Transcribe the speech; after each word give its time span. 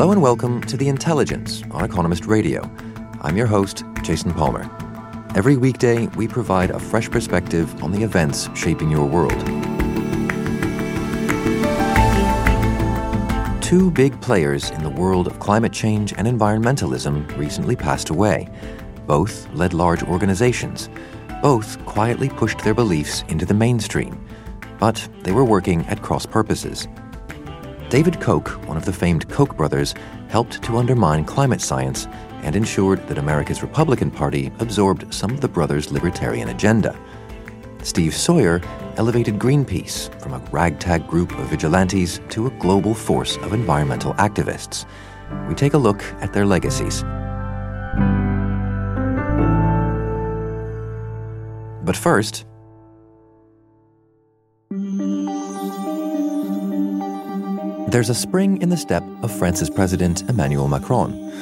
Hello 0.00 0.12
and 0.12 0.22
welcome 0.22 0.62
to 0.62 0.78
The 0.78 0.88
Intelligence 0.88 1.62
on 1.72 1.84
Economist 1.84 2.24
Radio. 2.24 2.62
I'm 3.20 3.36
your 3.36 3.46
host, 3.46 3.84
Jason 4.02 4.32
Palmer. 4.32 4.62
Every 5.34 5.58
weekday, 5.58 6.06
we 6.16 6.26
provide 6.26 6.70
a 6.70 6.78
fresh 6.78 7.10
perspective 7.10 7.84
on 7.84 7.92
the 7.92 8.02
events 8.02 8.48
shaping 8.54 8.90
your 8.90 9.04
world. 9.04 9.38
Two 13.62 13.90
big 13.90 14.18
players 14.22 14.70
in 14.70 14.82
the 14.82 14.88
world 14.88 15.26
of 15.26 15.38
climate 15.38 15.74
change 15.74 16.14
and 16.16 16.26
environmentalism 16.26 17.36
recently 17.36 17.76
passed 17.76 18.08
away. 18.08 18.48
Both 19.06 19.52
led 19.52 19.74
large 19.74 20.02
organizations. 20.02 20.88
Both 21.42 21.84
quietly 21.84 22.30
pushed 22.30 22.60
their 22.60 22.72
beliefs 22.72 23.22
into 23.28 23.44
the 23.44 23.52
mainstream. 23.52 24.26
But 24.78 25.06
they 25.24 25.32
were 25.32 25.44
working 25.44 25.84
at 25.88 26.00
cross 26.00 26.24
purposes. 26.24 26.88
David 27.90 28.20
Koch, 28.20 28.48
one 28.68 28.76
of 28.76 28.84
the 28.84 28.92
famed 28.92 29.28
Koch 29.28 29.56
brothers, 29.56 29.96
helped 30.28 30.62
to 30.62 30.76
undermine 30.76 31.24
climate 31.24 31.60
science 31.60 32.06
and 32.44 32.54
ensured 32.54 33.04
that 33.08 33.18
America's 33.18 33.62
Republican 33.62 34.12
Party 34.12 34.52
absorbed 34.60 35.12
some 35.12 35.32
of 35.32 35.40
the 35.40 35.48
brothers' 35.48 35.90
libertarian 35.90 36.50
agenda. 36.50 36.96
Steve 37.82 38.14
Sawyer 38.14 38.62
elevated 38.96 39.40
Greenpeace 39.40 40.08
from 40.22 40.34
a 40.34 40.38
ragtag 40.52 41.08
group 41.08 41.36
of 41.36 41.48
vigilantes 41.48 42.20
to 42.28 42.46
a 42.46 42.50
global 42.60 42.94
force 42.94 43.36
of 43.38 43.52
environmental 43.52 44.14
activists. 44.14 44.86
We 45.48 45.56
take 45.56 45.74
a 45.74 45.78
look 45.78 46.04
at 46.22 46.32
their 46.32 46.46
legacies. 46.46 47.02
But 51.82 51.96
first, 51.96 52.44
There's 57.90 58.08
a 58.08 58.14
spring 58.14 58.62
in 58.62 58.68
the 58.68 58.76
step 58.76 59.02
of 59.24 59.36
France's 59.36 59.68
President 59.68 60.22
Emmanuel 60.30 60.68
Macron. 60.68 61.32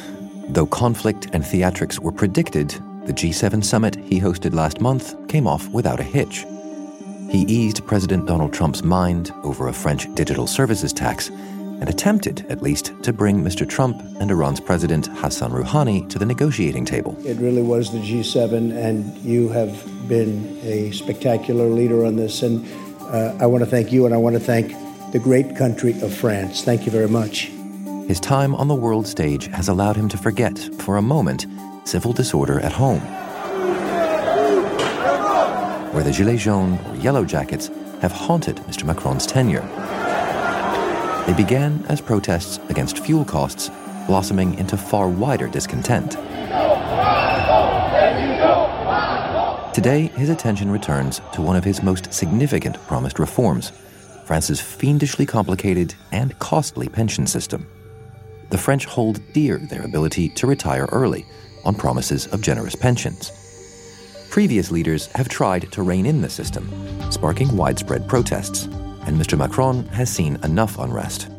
Though 0.49 0.65
conflict 0.65 1.29
and 1.35 1.45
theatrics 1.45 1.99
were 1.99 2.11
predicted, 2.11 2.71
the 3.05 3.13
G7 3.13 3.63
summit 3.63 3.97
he 3.97 4.19
hosted 4.19 4.55
last 4.55 4.81
month 4.81 5.15
came 5.29 5.47
off 5.47 5.69
without 5.69 6.01
a 6.01 6.03
hitch. 6.03 6.47
He 7.29 7.41
eased 7.49 7.87
President 7.87 8.25
Donald 8.25 8.55
Trump's 8.55 8.83
mind 8.83 9.31
over 9.43 9.69
a 9.69 9.75
French 9.75 10.07
digital 10.15 10.47
services 10.47 10.91
tax 10.95 11.29
and 11.29 11.87
attempted, 11.91 12.47
at 12.49 12.63
least, 12.63 12.95
to 13.03 13.13
bring 13.13 13.45
Mr. 13.45 13.69
Trump 13.69 14.01
and 14.19 14.31
Iran's 14.31 14.59
President 14.59 15.09
Hassan 15.19 15.51
Rouhani 15.51 16.09
to 16.09 16.19
the 16.19 16.25
negotiating 16.25 16.87
table. 16.87 17.15
It 17.27 17.37
really 17.37 17.61
was 17.61 17.93
the 17.93 17.99
G7, 17.99 18.75
and 18.75 19.15
you 19.19 19.51
have 19.51 20.09
been 20.09 20.59
a 20.63 20.93
spectacular 20.93 21.67
leader 21.67 22.07
on 22.07 22.17
this. 22.17 22.43
And 22.43 22.67
uh, 23.03 23.37
I 23.39 23.45
want 23.45 23.65
to 23.65 23.71
thank 23.71 23.93
you, 23.93 24.07
and 24.07 24.15
I 24.15 24.17
want 24.17 24.33
to 24.33 24.41
thank 24.41 24.73
the 25.13 25.19
great 25.19 25.57
country 25.57 25.99
of 26.03 26.15
France. 26.15 26.63
Thank 26.63 26.85
you 26.85 26.93
very 26.93 27.09
much. 27.09 27.47
His 28.07 28.21
time 28.21 28.55
on 28.55 28.69
the 28.69 28.75
world 28.75 29.07
stage 29.07 29.47
has 29.49 29.69
allowed 29.69 29.97
him 29.97 30.09
to 30.11 30.19
forget, 30.19 30.59
for 30.79 30.97
a 30.97 31.03
moment, 31.03 31.47
civil 31.85 32.13
disorder 32.13 32.61
at 32.61 32.73
home, 32.73 33.01
where 35.93 36.05
the 36.05 36.11
Gilets 36.11 36.41
jaunes 36.41 36.79
or 36.89 36.97
Yellow 36.97 37.25
Jackets 37.25 37.69
have 38.01 38.13
haunted 38.13 38.57
Mr. 38.69 38.85
Macron's 38.85 39.27
tenure. 39.27 39.67
They 41.27 41.35
began 41.35 41.85
as 41.89 42.01
protests 42.01 42.59
against 42.69 42.99
fuel 42.99 43.25
costs, 43.25 43.71
blossoming 44.07 44.55
into 44.59 44.77
far 44.77 45.09
wider 45.09 45.49
discontent. 45.49 46.13
Today, 49.75 50.09
his 50.17 50.29
attention 50.29 50.71
returns 50.71 51.21
to 51.33 51.41
one 51.41 51.57
of 51.57 51.65
his 51.65 51.83
most 51.83 52.13
significant 52.13 52.77
promised 52.87 53.19
reforms 53.19 53.73
France's 54.29 54.61
fiendishly 54.61 55.25
complicated 55.25 55.95
and 56.13 56.39
costly 56.39 56.87
pension 56.87 57.27
system. 57.27 57.67
The 58.51 58.59
French 58.59 58.85
hold 58.85 59.23
dear 59.33 59.57
their 59.57 59.81
ability 59.81 60.29
to 60.29 60.47
retire 60.47 60.87
early 60.93 61.25
on 61.65 61.75
promises 61.75 62.27
of 62.27 62.43
generous 62.43 62.75
pensions. 62.75 63.33
Previous 64.29 64.71
leaders 64.71 65.07
have 65.15 65.31
tried 65.31 65.73
to 65.73 65.83
rein 65.83 66.05
in 66.05 66.21
the 66.21 66.29
system, 66.29 66.71
sparking 67.11 67.57
widespread 67.57 68.07
protests, 68.07 68.65
and 69.07 69.19
Mr. 69.19 69.39
Macron 69.39 69.87
has 69.87 70.11
seen 70.11 70.37
enough 70.45 70.79
unrest. 70.79 71.31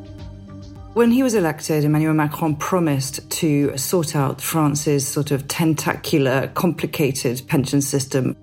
When 0.96 1.12
he 1.12 1.22
was 1.22 1.36
elected, 1.36 1.84
Emmanuel 1.84 2.16
Macron 2.16 2.56
promised 2.56 3.30
to 3.30 3.78
sort 3.78 4.16
out 4.16 4.42
France's 4.42 5.08
sort 5.08 5.30
of 5.30 5.48
tentacular, 5.48 6.48
complicated 6.56 7.44
pension 7.48 7.82
system. 7.82 8.36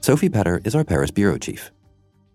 Sophie 0.00 0.30
Pedder 0.30 0.62
is 0.64 0.74
our 0.74 0.84
Paris 0.84 1.10
bureau 1.10 1.36
chief. 1.36 1.70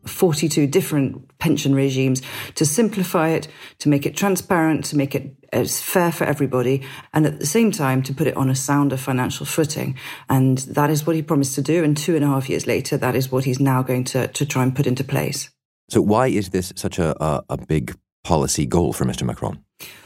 42 0.05 0.67
different 0.67 1.37
pension 1.39 1.73
regimes 1.73 2.21
to 2.55 2.65
simplify 2.65 3.29
it, 3.29 3.47
to 3.79 3.89
make 3.89 4.05
it 4.05 4.15
transparent, 4.15 4.85
to 4.85 4.97
make 4.97 5.15
it 5.15 5.35
as 5.51 5.81
fair 5.81 6.11
for 6.11 6.25
everybody, 6.25 6.81
and 7.13 7.25
at 7.25 7.39
the 7.39 7.45
same 7.45 7.71
time 7.71 8.01
to 8.03 8.13
put 8.13 8.27
it 8.27 8.35
on 8.35 8.49
a 8.49 8.55
sounder 8.55 8.97
financial 8.97 9.45
footing. 9.45 9.97
And 10.29 10.57
that 10.59 10.89
is 10.89 11.05
what 11.05 11.15
he 11.15 11.21
promised 11.21 11.55
to 11.55 11.61
do. 11.61 11.83
And 11.83 11.95
two 11.95 12.15
and 12.15 12.23
a 12.23 12.27
half 12.27 12.49
years 12.49 12.67
later, 12.67 12.97
that 12.97 13.15
is 13.15 13.31
what 13.31 13.45
he's 13.45 13.59
now 13.59 13.83
going 13.83 14.03
to, 14.05 14.27
to 14.27 14.45
try 14.45 14.63
and 14.63 14.75
put 14.75 14.87
into 14.87 15.03
place. 15.03 15.49
So, 15.89 16.01
why 16.01 16.27
is 16.27 16.49
this 16.49 16.73
such 16.75 16.97
a, 16.99 17.15
a, 17.23 17.43
a 17.49 17.57
big 17.57 17.95
policy 18.23 18.65
goal 18.65 18.93
for 18.93 19.05
Mr. 19.05 19.23
Macron? 19.23 19.62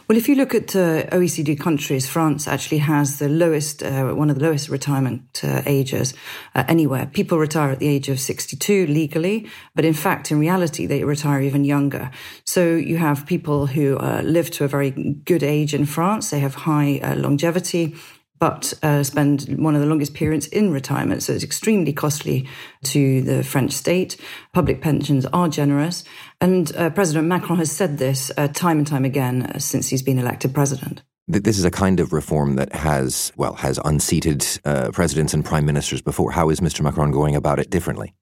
Well, 0.08 0.18
if 0.18 0.30
you 0.30 0.36
look 0.36 0.56
at 0.56 0.74
uh, 0.74 1.04
OECD 1.08 1.60
countries, 1.60 2.08
France 2.08 2.48
actually 2.48 2.78
has 2.78 3.20
the 3.20 3.28
lowest, 3.28 3.84
uh, 3.84 4.14
one 4.14 4.30
of 4.30 4.40
the 4.40 4.46
lowest 4.46 4.70
retirement 4.70 5.42
uh, 5.44 5.64
ages 5.66 6.14
uh, 6.56 6.64
anywhere. 6.70 7.08
People 7.08 7.38
retire 7.40 7.72
at 7.72 7.80
the 7.80 7.90
age 7.90 8.08
of 8.08 8.18
62 8.18 8.88
legally, 8.88 9.50
but 9.76 9.84
in 9.84 9.94
fact, 9.94 10.32
in 10.32 10.40
reality, 10.40 10.86
they 10.86 11.04
retire 11.04 11.42
even 11.42 11.66
younger. 11.66 12.10
So 12.46 12.76
you 12.78 12.96
have 12.96 13.26
people 13.26 13.68
who 13.68 13.98
uh, 13.98 14.22
live 14.24 14.50
to 14.52 14.64
a 14.64 14.70
very 14.70 14.92
good 14.92 15.44
age 15.44 15.74
in 15.74 15.86
France. 15.86 16.30
They 16.30 16.40
have 16.40 16.56
high 16.56 17.02
uh, 17.04 17.16
longevity 17.16 17.94
but 18.40 18.74
uh, 18.84 19.04
spend 19.04 19.44
one 19.58 19.76
of 19.76 19.82
the 19.82 19.88
longest 19.88 20.14
periods 20.14 20.48
in 20.48 20.72
retirement. 20.72 21.24
So 21.24 21.34
it's 21.34 21.44
extremely 21.44 21.94
costly 21.94 22.48
to 22.86 23.22
the 23.22 23.44
French 23.44 23.74
state. 23.74 24.18
Public 24.54 24.82
pensions 24.82 25.26
are 25.28 25.48
generous. 25.48 26.04
And 26.42 26.76
uh, 26.76 26.90
President 26.92 27.28
Macron 27.28 27.58
has 27.58 27.72
said 27.72 27.98
this 27.98 28.32
uh, 28.38 28.48
time 28.50 28.80
and 28.80 28.88
time 28.88 29.06
again 29.06 29.44
uh, 29.44 29.60
since 29.60 29.90
he's 29.90 30.04
been 30.04 30.20
elected 30.20 30.54
president. 30.54 31.04
This 31.30 31.58
is 31.58 31.66
a 31.66 31.72
kind 31.72 32.00
of 32.00 32.14
reform 32.14 32.56
that 32.56 32.74
has, 32.74 33.34
well, 33.36 33.54
has 33.56 33.80
unseated 33.84 34.46
uh, 34.64 34.92
presidents 34.92 35.34
and 35.34 35.44
prime 35.44 35.66
ministers 35.66 36.02
before. 36.02 36.32
How 36.32 36.50
is 36.50 36.62
Mr. 36.62 36.82
Macron 36.82 37.12
going 37.12 37.36
about 37.36 37.60
it 37.60 37.70
differently? 37.70 38.14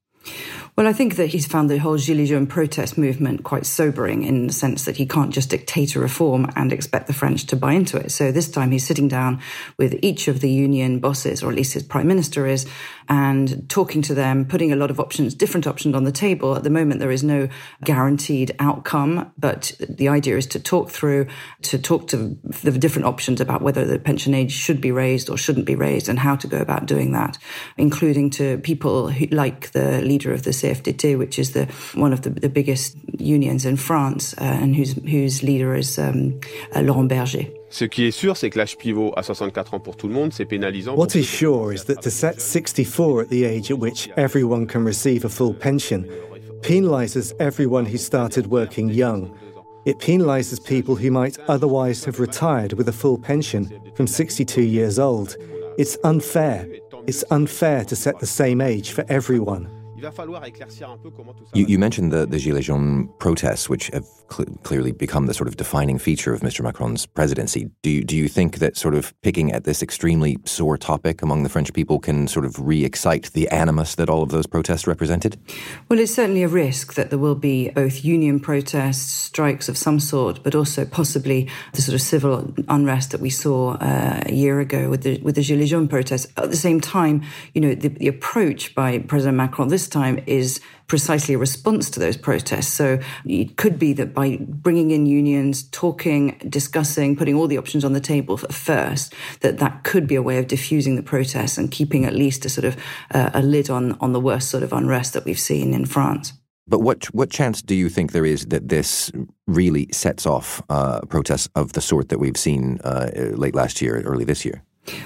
Well, 0.77 0.87
I 0.87 0.93
think 0.93 1.15
that 1.15 1.27
he's 1.27 1.47
found 1.47 1.69
the 1.69 1.77
whole 1.77 1.97
Gilets 1.97 2.27
jaunes 2.27 2.49
protest 2.49 2.97
movement 2.97 3.45
quite 3.45 3.65
sobering 3.65 4.23
in 4.23 4.47
the 4.47 4.53
sense 4.53 4.83
that 4.83 4.97
he 4.97 5.05
can't 5.05 5.33
just 5.33 5.49
dictate 5.49 5.95
a 5.95 6.01
reform 6.01 6.51
and 6.57 6.73
expect 6.73 7.07
the 7.07 7.13
French 7.13 7.45
to 7.45 7.55
buy 7.55 7.71
into 7.71 7.95
it. 7.95 8.11
So 8.11 8.29
this 8.29 8.51
time 8.51 8.71
he's 8.71 8.85
sitting 8.85 9.07
down 9.07 9.39
with 9.77 9.97
each 10.01 10.27
of 10.27 10.41
the 10.41 10.49
union 10.49 10.99
bosses, 10.99 11.41
or 11.41 11.49
at 11.49 11.55
least 11.55 11.75
his 11.75 11.83
prime 11.83 12.07
minister 12.07 12.45
is, 12.45 12.67
and 13.09 13.69
talking 13.69 14.01
to 14.03 14.13
them, 14.13 14.45
putting 14.45 14.71
a 14.71 14.75
lot 14.75 14.89
of 14.89 14.99
options, 14.99 15.33
different 15.33 15.67
options 15.67 15.95
on 15.95 16.03
the 16.03 16.11
table. 16.11 16.55
At 16.55 16.63
the 16.63 16.69
moment, 16.69 16.99
there 16.99 17.11
is 17.11 17.23
no 17.23 17.47
guaranteed 17.83 18.55
outcome, 18.59 19.31
but 19.37 19.73
the 19.87 20.07
idea 20.07 20.37
is 20.37 20.47
to 20.47 20.59
talk 20.59 20.89
through, 20.89 21.27
to 21.63 21.77
talk 21.77 22.07
to 22.07 22.37
the 22.63 22.71
different 22.71 23.05
options 23.05 23.41
about 23.41 23.61
whether 23.61 23.85
the 23.85 23.99
pension 23.99 24.33
age 24.33 24.51
should 24.51 24.81
be 24.81 24.91
raised 24.91 25.29
or 25.29 25.37
shouldn't 25.37 25.65
be 25.65 25.75
raised 25.75 26.09
and 26.09 26.19
how 26.19 26.35
to 26.35 26.47
go 26.47 26.57
about 26.57 26.85
doing 26.85 27.11
that, 27.11 27.37
including 27.77 28.29
to 28.31 28.57
people 28.59 29.09
who, 29.09 29.25
like 29.27 29.71
the 29.71 30.01
leader 30.01 30.33
of 30.33 30.43
the 30.43 30.51
CFDT, 30.51 31.17
which 31.17 31.39
is 31.39 31.51
the 31.51 31.65
one 31.93 32.13
of 32.13 32.21
the, 32.21 32.29
the 32.29 32.49
biggest 32.49 32.97
unions 33.19 33.65
in 33.65 33.77
France, 33.77 34.33
uh, 34.37 34.43
and 34.43 34.75
whose 34.75 34.93
whose 34.93 35.43
leader 35.43 35.75
is 35.75 35.99
um, 35.99 36.39
uh, 36.75 36.81
Laurent 36.81 37.09
Berger. 37.09 37.45
Ce 37.77 37.83
qui 37.83 38.05
est 38.05 38.11
sûr, 38.11 38.37
c'est 38.37 38.49
que 38.49 38.57
l'âge 38.57 38.77
pivot 38.77 39.11
à 39.17 39.23
64 39.23 39.73
ans 39.73 39.79
pour 39.81 39.97
tout 39.97 40.07
le 40.07 40.13
monde, 40.13 40.31
c'est 40.31 40.45
pénalisant. 40.45 40.95
What 40.95 41.15
is 41.15 41.23
sure 41.23 41.73
is 41.73 41.83
that 41.87 41.95
to 41.95 42.09
set 42.09 42.39
64 42.39 43.23
at 43.23 43.25
the 43.25 43.43
age 43.43 43.69
at 43.69 43.77
which 43.77 44.09
everyone 44.15 44.65
can 44.65 44.85
receive 44.85 45.25
a 45.25 45.29
full 45.29 45.53
pension 45.53 46.05
penalises 46.65 47.31
everyone 47.39 47.85
who 47.85 47.95
started 47.95 48.47
working 48.47 48.89
young. 48.89 49.29
It 49.85 49.99
penalises 49.99 50.59
people 50.65 50.95
who 50.95 51.11
might 51.11 51.37
otherwise 51.47 52.03
have 52.05 52.19
retired 52.19 52.73
with 52.73 52.89
a 52.89 52.91
full 52.91 53.19
pension 53.19 53.69
from 53.95 54.07
62 54.07 54.63
years 54.63 54.97
old. 54.97 55.37
It's 55.77 55.95
unfair. 56.03 56.67
It's 57.05 57.23
unfair 57.29 57.85
to 57.85 57.95
set 57.95 58.19
the 58.19 58.25
same 58.25 58.61
age 58.61 58.93
for 58.93 59.05
everyone. 59.09 59.69
You, 61.53 61.65
you, 61.65 61.79
mentioned 61.79 62.11
the, 62.11 62.25
the 62.25 62.37
Gilets 62.37 62.63
jaunes 62.63 63.09
protests, 63.19 63.69
which 63.69 63.87
have 63.87 64.05
cl- 64.29 64.49
clearly 64.63 64.91
become 64.91 65.27
the 65.27 65.33
sort 65.33 65.47
of 65.47 65.55
defining 65.55 65.97
feature 65.99 66.33
of 66.33 66.41
Mr. 66.41 66.61
Macron's 66.61 67.05
presidency. 67.05 67.69
Do 67.81 67.89
you, 67.89 68.03
do 68.03 68.17
you 68.17 68.27
think 68.27 68.57
that 68.59 68.75
sort 68.75 68.93
of 68.93 69.13
picking 69.21 69.53
at 69.53 69.63
this 69.63 69.81
extremely 69.81 70.37
sore 70.43 70.77
topic 70.77 71.21
among 71.21 71.43
the 71.43 71.49
French 71.49 71.71
people 71.73 71.99
can 71.99 72.27
sort 72.27 72.45
of 72.45 72.59
re 72.59 72.83
excite 72.83 73.31
the 73.31 73.47
animus 73.49 73.95
that 73.95 74.09
all 74.09 74.21
of 74.21 74.29
those 74.29 74.47
protests 74.47 74.85
represented? 74.85 75.37
Well, 75.87 75.99
it's 75.99 76.13
certainly 76.13 76.43
a 76.43 76.49
risk 76.49 76.95
that 76.95 77.09
there 77.09 77.19
will 77.19 77.35
be 77.35 77.69
both 77.69 78.03
union 78.03 78.41
protests, 78.41 79.11
strikes 79.11 79.69
of 79.69 79.77
some 79.77 80.01
sort, 80.01 80.43
but 80.43 80.55
also 80.55 80.83
possibly 80.83 81.49
the 81.73 81.81
sort 81.81 81.95
of 81.95 82.01
civil 82.01 82.53
unrest 82.67 83.11
that 83.11 83.21
we 83.21 83.29
saw 83.29 83.75
uh, 83.75 84.23
a 84.25 84.33
year 84.33 84.59
ago 84.59 84.89
with 84.89 85.03
the, 85.03 85.19
with 85.21 85.35
the 85.35 85.41
Gilets 85.41 85.69
jaunes 85.69 85.89
protests. 85.89 86.27
At 86.35 86.51
the 86.51 86.57
same 86.57 86.81
time, 86.81 87.23
you 87.53 87.61
know, 87.61 87.75
the, 87.75 87.87
the 87.87 88.07
approach 88.07 88.75
by 88.75 88.99
President 88.99 89.37
Macron 89.37 89.69
this 89.69 89.84
time 89.91 90.21
is 90.25 90.59
precisely 90.87 91.33
a 91.33 91.37
response 91.37 91.89
to 91.89 91.99
those 91.99 92.17
protests. 92.17 92.73
So 92.73 92.99
it 93.25 93.57
could 93.57 93.79
be 93.79 93.93
that 93.93 94.13
by 94.13 94.37
bringing 94.41 94.91
in 94.91 95.05
unions, 95.05 95.63
talking, 95.63 96.37
discussing, 96.47 97.15
putting 97.15 97.35
all 97.35 97.47
the 97.47 97.57
options 97.57 97.83
on 97.83 97.93
the 97.93 97.99
table 97.99 98.37
first, 98.37 99.13
that 99.41 99.57
that 99.59 99.83
could 99.83 100.07
be 100.07 100.15
a 100.15 100.21
way 100.21 100.37
of 100.37 100.47
diffusing 100.47 100.95
the 100.95 101.03
protests 101.03 101.57
and 101.57 101.71
keeping 101.71 102.05
at 102.05 102.13
least 102.13 102.45
a 102.45 102.49
sort 102.49 102.65
of 102.65 102.77
uh, 103.11 103.31
a 103.33 103.41
lid 103.41 103.69
on 103.69 103.93
on 103.99 104.13
the 104.13 104.19
worst 104.19 104.49
sort 104.49 104.63
of 104.63 104.73
unrest 104.73 105.13
that 105.13 105.25
we've 105.25 105.39
seen 105.39 105.73
in 105.73 105.85
France. 105.85 106.33
But 106.67 106.79
what 106.79 107.05
what 107.13 107.29
chance 107.29 107.61
do 107.61 107.75
you 107.75 107.89
think 107.89 108.11
there 108.11 108.25
is 108.25 108.45
that 108.47 108.69
this 108.69 109.11
really 109.47 109.87
sets 109.91 110.25
off 110.25 110.61
uh, 110.69 111.01
protests 111.01 111.49
of 111.55 111.73
the 111.73 111.81
sort 111.81 112.09
that 112.09 112.19
we've 112.19 112.37
seen 112.37 112.79
uh, 112.83 113.09
late 113.35 113.55
last 113.55 113.81
year, 113.81 114.01
early 114.01 114.25
this 114.25 114.43
year? 114.45 114.63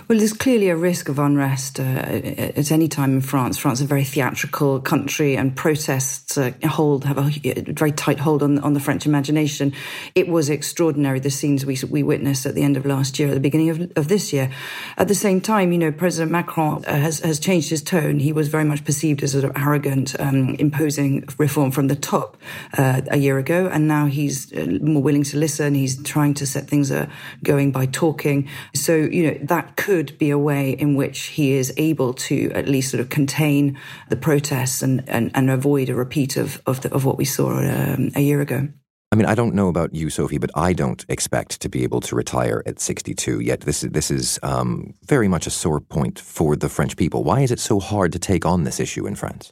Well, 0.07 0.17
there's 0.17 0.33
clearly 0.33 0.69
a 0.69 0.75
risk 0.75 1.07
of 1.07 1.19
unrest 1.19 1.79
uh, 1.79 1.83
at 1.83 2.71
any 2.71 2.87
time 2.87 3.13
in 3.13 3.21
France. 3.21 3.57
France 3.57 3.79
is 3.79 3.85
a 3.85 3.87
very 3.87 4.03
theatrical 4.03 4.81
country, 4.81 5.37
and 5.37 5.55
protests 5.55 6.37
uh, 6.37 6.51
hold 6.65 7.05
have 7.05 7.17
a, 7.17 7.61
very 7.71 7.91
tight 7.91 8.19
hold 8.19 8.43
on, 8.43 8.59
on 8.59 8.73
the 8.73 8.79
French 8.79 9.05
imagination. 9.05 9.71
It 10.15 10.27
was 10.27 10.49
extraordinary 10.49 11.19
the 11.19 11.29
scenes 11.29 11.65
we 11.65 11.77
we 11.89 12.03
witnessed 12.03 12.45
at 12.45 12.55
the 12.55 12.63
end 12.63 12.75
of 12.75 12.85
last 12.85 13.19
year, 13.19 13.29
at 13.29 13.35
the 13.35 13.39
beginning 13.39 13.69
of, 13.69 13.91
of 13.95 14.07
this 14.09 14.33
year. 14.33 14.51
At 14.97 15.07
the 15.07 15.15
same 15.15 15.39
time, 15.39 15.71
you 15.71 15.77
know, 15.77 15.91
President 15.91 16.31
Macron 16.31 16.83
uh, 16.85 16.97
has 16.97 17.19
has 17.19 17.39
changed 17.39 17.69
his 17.69 17.81
tone. 17.81 18.19
He 18.19 18.33
was 18.33 18.49
very 18.49 18.65
much 18.65 18.83
perceived 18.83 19.23
as 19.23 19.31
sort 19.31 19.45
of 19.45 19.51
arrogant, 19.55 20.19
um, 20.19 20.55
imposing 20.55 21.27
reform 21.37 21.71
from 21.71 21.87
the 21.87 21.95
top 21.95 22.35
uh, 22.77 23.01
a 23.07 23.17
year 23.17 23.37
ago, 23.37 23.67
and 23.67 23.87
now 23.87 24.07
he's 24.07 24.51
uh, 24.53 24.65
more 24.81 25.01
willing 25.01 25.23
to 25.23 25.37
listen. 25.37 25.73
He's 25.73 26.01
trying 26.03 26.33
to 26.35 26.45
set 26.45 26.67
things 26.67 26.91
uh, 26.91 27.07
going 27.43 27.71
by 27.71 27.85
talking. 27.85 28.49
So 28.73 28.95
you 28.95 29.23
know 29.23 29.37
that 29.43 29.68
could 29.75 30.17
be 30.17 30.29
a 30.29 30.37
way 30.37 30.71
in 30.71 30.95
which 30.95 31.27
he 31.27 31.53
is 31.53 31.73
able 31.77 32.13
to 32.13 32.51
at 32.53 32.67
least 32.67 32.91
sort 32.91 33.01
of 33.01 33.09
contain 33.09 33.77
the 34.09 34.15
protests 34.15 34.81
and, 34.81 35.07
and, 35.07 35.31
and 35.33 35.49
avoid 35.49 35.89
a 35.89 35.95
repeat 35.95 36.37
of, 36.37 36.61
of, 36.65 36.81
the, 36.81 36.93
of 36.93 37.05
what 37.05 37.17
we 37.17 37.25
saw 37.25 37.59
um, 37.59 38.11
a 38.15 38.21
year 38.21 38.41
ago. 38.41 38.67
I 39.11 39.15
mean, 39.15 39.25
I 39.25 39.33
don't 39.33 39.55
know 39.55 39.69
about 39.69 39.95
you, 39.95 40.11
Sophie, 40.11 40.37
but 40.37 40.51
I 40.53 40.71
don't 40.71 41.03
expect 41.09 41.61
to 41.61 41.69
be 41.69 41.83
able 41.83 41.99
to 42.01 42.15
retire 42.15 42.61
at 42.67 42.79
62 42.79 43.39
yet. 43.39 43.61
This, 43.61 43.81
this 43.81 44.11
is 44.11 44.39
um, 44.43 44.93
very 45.07 45.27
much 45.27 45.47
a 45.47 45.49
sore 45.49 45.79
point 45.79 46.19
for 46.19 46.55
the 46.55 46.69
French 46.69 46.95
people. 46.95 47.23
Why 47.23 47.41
is 47.41 47.51
it 47.51 47.59
so 47.59 47.79
hard 47.79 48.11
to 48.13 48.19
take 48.19 48.45
on 48.45 48.65
this 48.65 48.79
issue 48.79 49.07
in 49.07 49.15
France? 49.15 49.51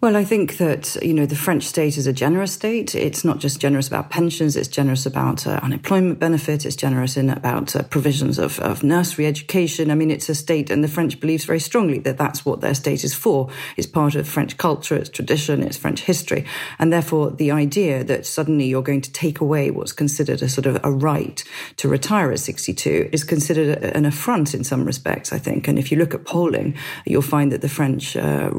Well, 0.00 0.14
I 0.14 0.22
think 0.22 0.58
that, 0.58 0.96
you 1.02 1.12
know, 1.12 1.26
the 1.26 1.34
French 1.34 1.64
state 1.64 1.96
is 1.96 2.06
a 2.06 2.12
generous 2.12 2.52
state. 2.52 2.94
It's 2.94 3.24
not 3.24 3.40
just 3.40 3.58
generous 3.58 3.88
about 3.88 4.10
pensions, 4.10 4.54
it's 4.54 4.68
generous 4.68 5.06
about 5.06 5.44
uh, 5.44 5.58
unemployment 5.60 6.20
benefit, 6.20 6.64
it's 6.64 6.76
generous 6.76 7.16
in 7.16 7.30
about 7.30 7.74
uh, 7.74 7.82
provisions 7.82 8.38
of, 8.38 8.60
of 8.60 8.84
nursery 8.84 9.26
education. 9.26 9.90
I 9.90 9.96
mean, 9.96 10.12
it's 10.12 10.28
a 10.28 10.36
state, 10.36 10.70
and 10.70 10.84
the 10.84 10.88
French 10.88 11.18
believes 11.18 11.46
very 11.46 11.58
strongly 11.58 11.98
that 11.98 12.16
that's 12.16 12.46
what 12.46 12.60
their 12.60 12.74
state 12.74 13.02
is 13.02 13.12
for. 13.12 13.50
It's 13.76 13.88
part 13.88 14.14
of 14.14 14.28
French 14.28 14.56
culture, 14.56 14.94
its 14.94 15.08
tradition, 15.08 15.64
its 15.64 15.76
French 15.76 16.02
history. 16.02 16.44
And 16.78 16.92
therefore, 16.92 17.32
the 17.32 17.50
idea 17.50 18.04
that 18.04 18.24
suddenly 18.24 18.66
you're 18.66 18.82
going 18.82 19.00
to 19.00 19.10
take 19.10 19.40
away 19.40 19.72
what's 19.72 19.92
considered 19.92 20.42
a 20.42 20.48
sort 20.48 20.66
of 20.66 20.78
a 20.84 20.92
right 20.92 21.42
to 21.78 21.88
retire 21.88 22.30
at 22.30 22.38
62 22.38 23.10
is 23.10 23.24
considered 23.24 23.82
an 23.82 24.06
affront 24.06 24.54
in 24.54 24.62
some 24.62 24.84
respects, 24.84 25.32
I 25.32 25.38
think. 25.38 25.66
And 25.66 25.76
if 25.76 25.90
you 25.90 25.98
look 25.98 26.14
at 26.14 26.24
polling, 26.24 26.76
you'll 27.04 27.20
find 27.20 27.50
that 27.50 27.62
the 27.62 27.68
French 27.68 28.16
uh, 28.16 28.52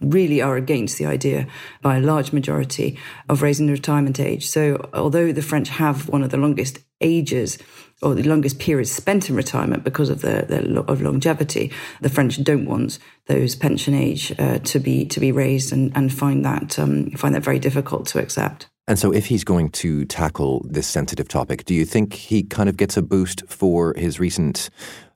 really 0.00 0.40
are 0.40 0.56
against 0.56 0.77
against 0.78 0.98
the 0.98 1.06
idea 1.06 1.46
by 1.82 1.96
a 1.96 2.00
large 2.00 2.32
majority 2.32 2.98
of 3.28 3.42
raising 3.42 3.66
the 3.66 3.72
retirement 3.72 4.20
age. 4.20 4.46
So, 4.48 4.88
although 4.94 5.32
the 5.32 5.42
French 5.42 5.68
have 5.68 6.08
one 6.08 6.22
of 6.22 6.30
the 6.30 6.36
longest 6.36 6.78
ages 7.00 7.58
or 8.00 8.14
the 8.14 8.22
longest 8.22 8.58
periods 8.58 8.90
spent 8.90 9.28
in 9.28 9.36
retirement 9.36 9.84
because 9.84 10.08
of 10.08 10.20
the, 10.20 10.44
the 10.48 10.80
of 10.82 11.02
longevity, 11.02 11.72
the 12.00 12.08
French 12.08 12.42
don't 12.42 12.64
want 12.64 12.98
those 13.26 13.56
pension 13.56 13.94
age 13.94 14.32
uh, 14.38 14.58
to 14.60 14.78
be 14.78 15.04
to 15.06 15.20
be 15.20 15.32
raised 15.32 15.72
and, 15.72 15.92
and 15.96 16.12
find 16.12 16.44
that 16.44 16.78
um, 16.78 17.10
find 17.10 17.34
that 17.34 17.42
very 17.42 17.58
difficult 17.58 18.06
to 18.06 18.20
accept. 18.20 18.68
And 18.86 18.98
so, 18.98 19.12
if 19.12 19.26
he's 19.26 19.44
going 19.44 19.70
to 19.82 20.04
tackle 20.06 20.64
this 20.70 20.86
sensitive 20.86 21.28
topic, 21.28 21.64
do 21.64 21.74
you 21.74 21.84
think 21.84 22.14
he 22.14 22.42
kind 22.42 22.68
of 22.68 22.76
gets 22.76 22.96
a 22.96 23.02
boost 23.02 23.42
for 23.48 23.94
his 23.96 24.18
recent 24.18 24.70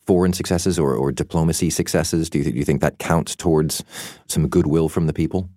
foreign 0.06 0.32
successes 0.32 0.78
or, 0.78 0.94
or 0.94 1.12
diplomacy 1.12 1.70
successes? 1.70 2.28
Do 2.31 2.38
you, 2.38 2.44
th- 2.44 2.54
do 2.54 2.58
you 2.58 2.64
think 2.64 2.81
that 2.81 2.99
counts 2.99 3.37
towards 3.37 3.84
some 4.28 4.49
goodwill 4.49 4.88
from 4.88 5.06
the 5.06 5.12
people? 5.12 5.49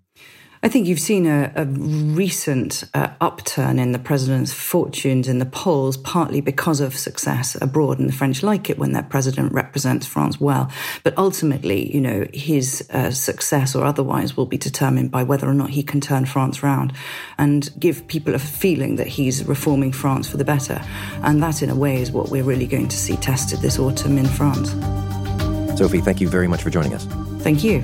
I 0.66 0.68
think 0.68 0.88
you've 0.88 1.00
seen 1.00 1.28
a, 1.28 1.52
a 1.56 1.66
recent 1.66 2.86
uh, 2.96 3.10
upturn 3.22 3.78
in 3.78 3.92
the 3.92 4.00
president's 4.00 4.52
fortunes 4.52 5.28
in 5.28 5.38
the 5.38 5.46
polls, 5.46 5.96
partly 5.96 6.42
because 6.42 6.80
of 6.80 6.98
success 6.98 7.56
abroad, 7.62 8.00
and 8.00 8.10
the 8.10 8.14
French 8.14 8.42
like 8.42 8.68
it 8.68 8.80
when 8.80 8.92
their 8.92 9.04
president 9.04 9.54
represents 9.54 10.08
France 10.08 10.42
well. 10.42 10.72
But 11.04 11.16
ultimately, 11.20 11.94
you 11.94 12.02
know, 12.02 12.26
his 12.34 12.90
uh, 12.92 13.12
success 13.12 13.76
or 13.76 13.86
otherwise 13.86 14.36
will 14.36 14.48
be 14.48 14.58
determined 14.58 15.12
by 15.12 15.22
whether 15.22 15.48
or 15.48 15.54
not 15.54 15.70
he 15.70 15.84
can 15.84 16.02
turn 16.02 16.26
France 16.26 16.64
round 16.64 16.94
and 17.38 17.70
give 17.80 18.08
people 18.08 18.34
a 18.34 18.40
feeling 18.40 18.96
that 18.96 19.06
he's 19.06 19.46
reforming 19.46 19.92
France 19.92 20.28
for 20.28 20.38
the 20.38 20.46
better. 20.46 20.82
And 21.22 21.44
that, 21.44 21.62
in 21.62 21.70
a 21.70 21.76
way, 21.76 22.02
is 22.02 22.12
what 22.12 22.30
we're 22.30 22.44
really 22.44 22.66
going 22.66 22.88
to 22.88 22.98
see 22.98 23.18
tested 23.18 23.60
this 23.60 23.78
autumn 23.78 24.18
in 24.18 24.26
France. 24.26 24.72
Sophie, 25.78 26.02
thank 26.02 26.20
you 26.20 26.28
very 26.28 26.48
much 26.48 26.64
for 26.64 26.72
joining 26.72 26.96
us. 26.96 27.06
Thank 27.44 27.64
you. 27.64 27.84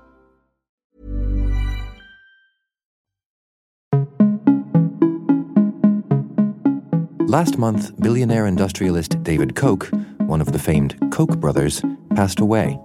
Last 7.31 7.57
month, 7.57 7.97
billionaire 8.01 8.45
industrialist 8.45 9.23
David 9.23 9.55
Koch, 9.55 9.89
one 10.17 10.41
of 10.41 10.51
the 10.51 10.59
famed 10.59 10.97
Koch 11.13 11.39
brothers, 11.39 11.81
passed 12.13 12.41
away. 12.41 12.77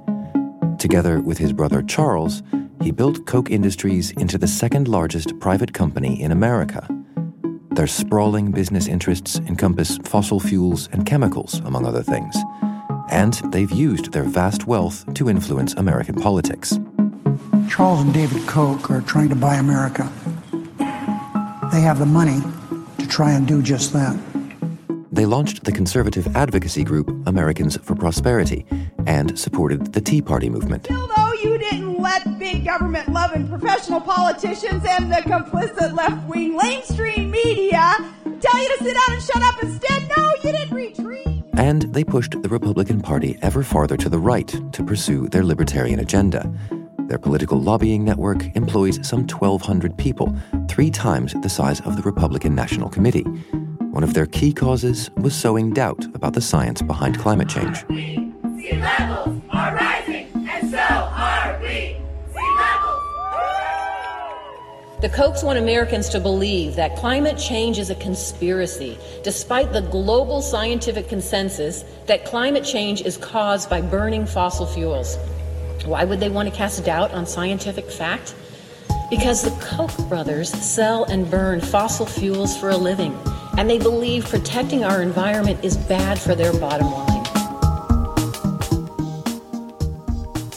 Together 0.78 1.20
with 1.20 1.36
his 1.36 1.52
brother 1.52 1.82
Charles, 1.82 2.44
he 2.80 2.92
built 2.92 3.26
Koch 3.26 3.50
Industries 3.50 4.12
into 4.12 4.38
the 4.38 4.46
second 4.46 4.86
largest 4.86 5.36
private 5.40 5.72
company 5.72 6.22
in 6.22 6.30
America. 6.30 6.86
Their 7.72 7.88
sprawling 7.88 8.52
business 8.52 8.86
interests 8.86 9.40
encompass 9.48 9.98
fossil 10.04 10.38
fuels 10.38 10.88
and 10.92 11.04
chemicals, 11.04 11.58
among 11.64 11.84
other 11.84 12.04
things. 12.04 12.36
And 13.10 13.34
they've 13.50 13.72
used 13.72 14.12
their 14.12 14.22
vast 14.22 14.68
wealth 14.68 15.12
to 15.14 15.28
influence 15.28 15.74
American 15.74 16.14
politics. 16.14 16.78
Charles 17.68 18.00
and 18.00 18.14
David 18.14 18.46
Koch 18.46 18.92
are 18.92 19.00
trying 19.00 19.30
to 19.30 19.34
buy 19.34 19.56
America. 19.56 20.08
They 21.72 21.80
have 21.80 21.98
the 21.98 22.06
money 22.06 22.38
to 22.98 23.08
try 23.08 23.32
and 23.32 23.44
do 23.44 23.60
just 23.60 23.92
that 23.92 24.16
they 25.16 25.24
launched 25.24 25.64
the 25.64 25.72
conservative 25.72 26.36
advocacy 26.36 26.84
group 26.84 27.08
Americans 27.26 27.78
for 27.82 27.94
Prosperity 27.94 28.66
and 29.06 29.38
supported 29.38 29.94
the 29.94 30.00
Tea 30.00 30.20
Party 30.20 30.50
movement. 30.50 30.90
Although 30.90 31.32
you 31.42 31.56
didn't 31.56 32.02
let 32.02 32.38
big 32.38 32.66
government 32.66 33.08
loving 33.08 33.48
professional 33.48 34.00
politicians 34.00 34.84
and 34.86 35.10
the 35.10 35.22
complicit 35.22 35.96
left 35.96 36.28
wing 36.28 36.54
mainstream 36.56 37.30
media 37.30 37.96
tell 38.40 38.62
you 38.62 38.76
to 38.76 38.84
sit 38.84 38.94
down 38.94 39.16
and 39.16 39.22
shut 39.22 39.42
up 39.42 39.62
instead, 39.62 40.06
no, 40.14 40.32
you 40.44 40.52
didn't 40.52 40.74
retreat. 40.74 41.42
And 41.56 41.82
they 41.94 42.04
pushed 42.04 42.42
the 42.42 42.48
Republican 42.50 43.00
Party 43.00 43.38
ever 43.40 43.62
farther 43.62 43.96
to 43.96 44.10
the 44.10 44.18
right 44.18 44.54
to 44.72 44.84
pursue 44.84 45.28
their 45.28 45.44
libertarian 45.44 46.00
agenda. 46.00 46.52
Their 47.06 47.18
political 47.18 47.58
lobbying 47.58 48.04
network 48.04 48.44
employs 48.54 48.98
some 49.08 49.20
1,200 49.20 49.96
people, 49.96 50.36
three 50.68 50.90
times 50.90 51.32
the 51.40 51.48
size 51.48 51.80
of 51.82 51.96
the 51.96 52.02
Republican 52.02 52.54
National 52.54 52.90
Committee. 52.90 53.24
One 53.96 54.04
of 54.04 54.12
their 54.12 54.26
key 54.26 54.52
causes 54.52 55.10
was 55.16 55.34
sowing 55.34 55.72
doubt 55.72 56.04
about 56.14 56.34
the 56.34 56.40
science 56.42 56.82
behind 56.82 57.18
climate 57.18 57.48
change. 57.48 57.78
Sea 57.88 58.30
levels 58.72 59.40
are 59.48 59.74
rising, 59.74 60.28
and 60.50 60.70
so 60.70 60.76
are 60.76 61.58
we. 61.62 61.96
Sea 62.30 62.56
levels. 62.58 63.02
The 65.00 65.08
Kochs 65.08 65.42
want 65.42 65.58
Americans 65.58 66.10
to 66.10 66.20
believe 66.20 66.76
that 66.76 66.94
climate 66.96 67.38
change 67.38 67.78
is 67.78 67.88
a 67.88 67.94
conspiracy, 67.94 68.98
despite 69.24 69.72
the 69.72 69.80
global 69.80 70.42
scientific 70.42 71.08
consensus 71.08 71.82
that 72.04 72.26
climate 72.26 72.66
change 72.66 73.00
is 73.00 73.16
caused 73.16 73.70
by 73.70 73.80
burning 73.80 74.26
fossil 74.26 74.66
fuels. 74.66 75.16
Why 75.86 76.04
would 76.04 76.20
they 76.20 76.28
want 76.28 76.50
to 76.50 76.54
cast 76.54 76.84
doubt 76.84 77.12
on 77.12 77.24
scientific 77.24 77.90
fact? 77.90 78.34
Because 79.08 79.42
the 79.42 79.52
Koch 79.64 79.96
brothers 80.10 80.50
sell 80.50 81.04
and 81.04 81.30
burn 81.30 81.62
fossil 81.62 82.04
fuels 82.04 82.58
for 82.58 82.68
a 82.68 82.76
living, 82.76 83.18
and 83.58 83.68
they 83.70 83.78
believe 83.78 84.26
protecting 84.26 84.84
our 84.84 85.02
environment 85.02 85.64
is 85.64 85.76
bad 85.76 86.18
for 86.18 86.34
their 86.34 86.52
bottom 86.52 86.90
line. 86.90 87.16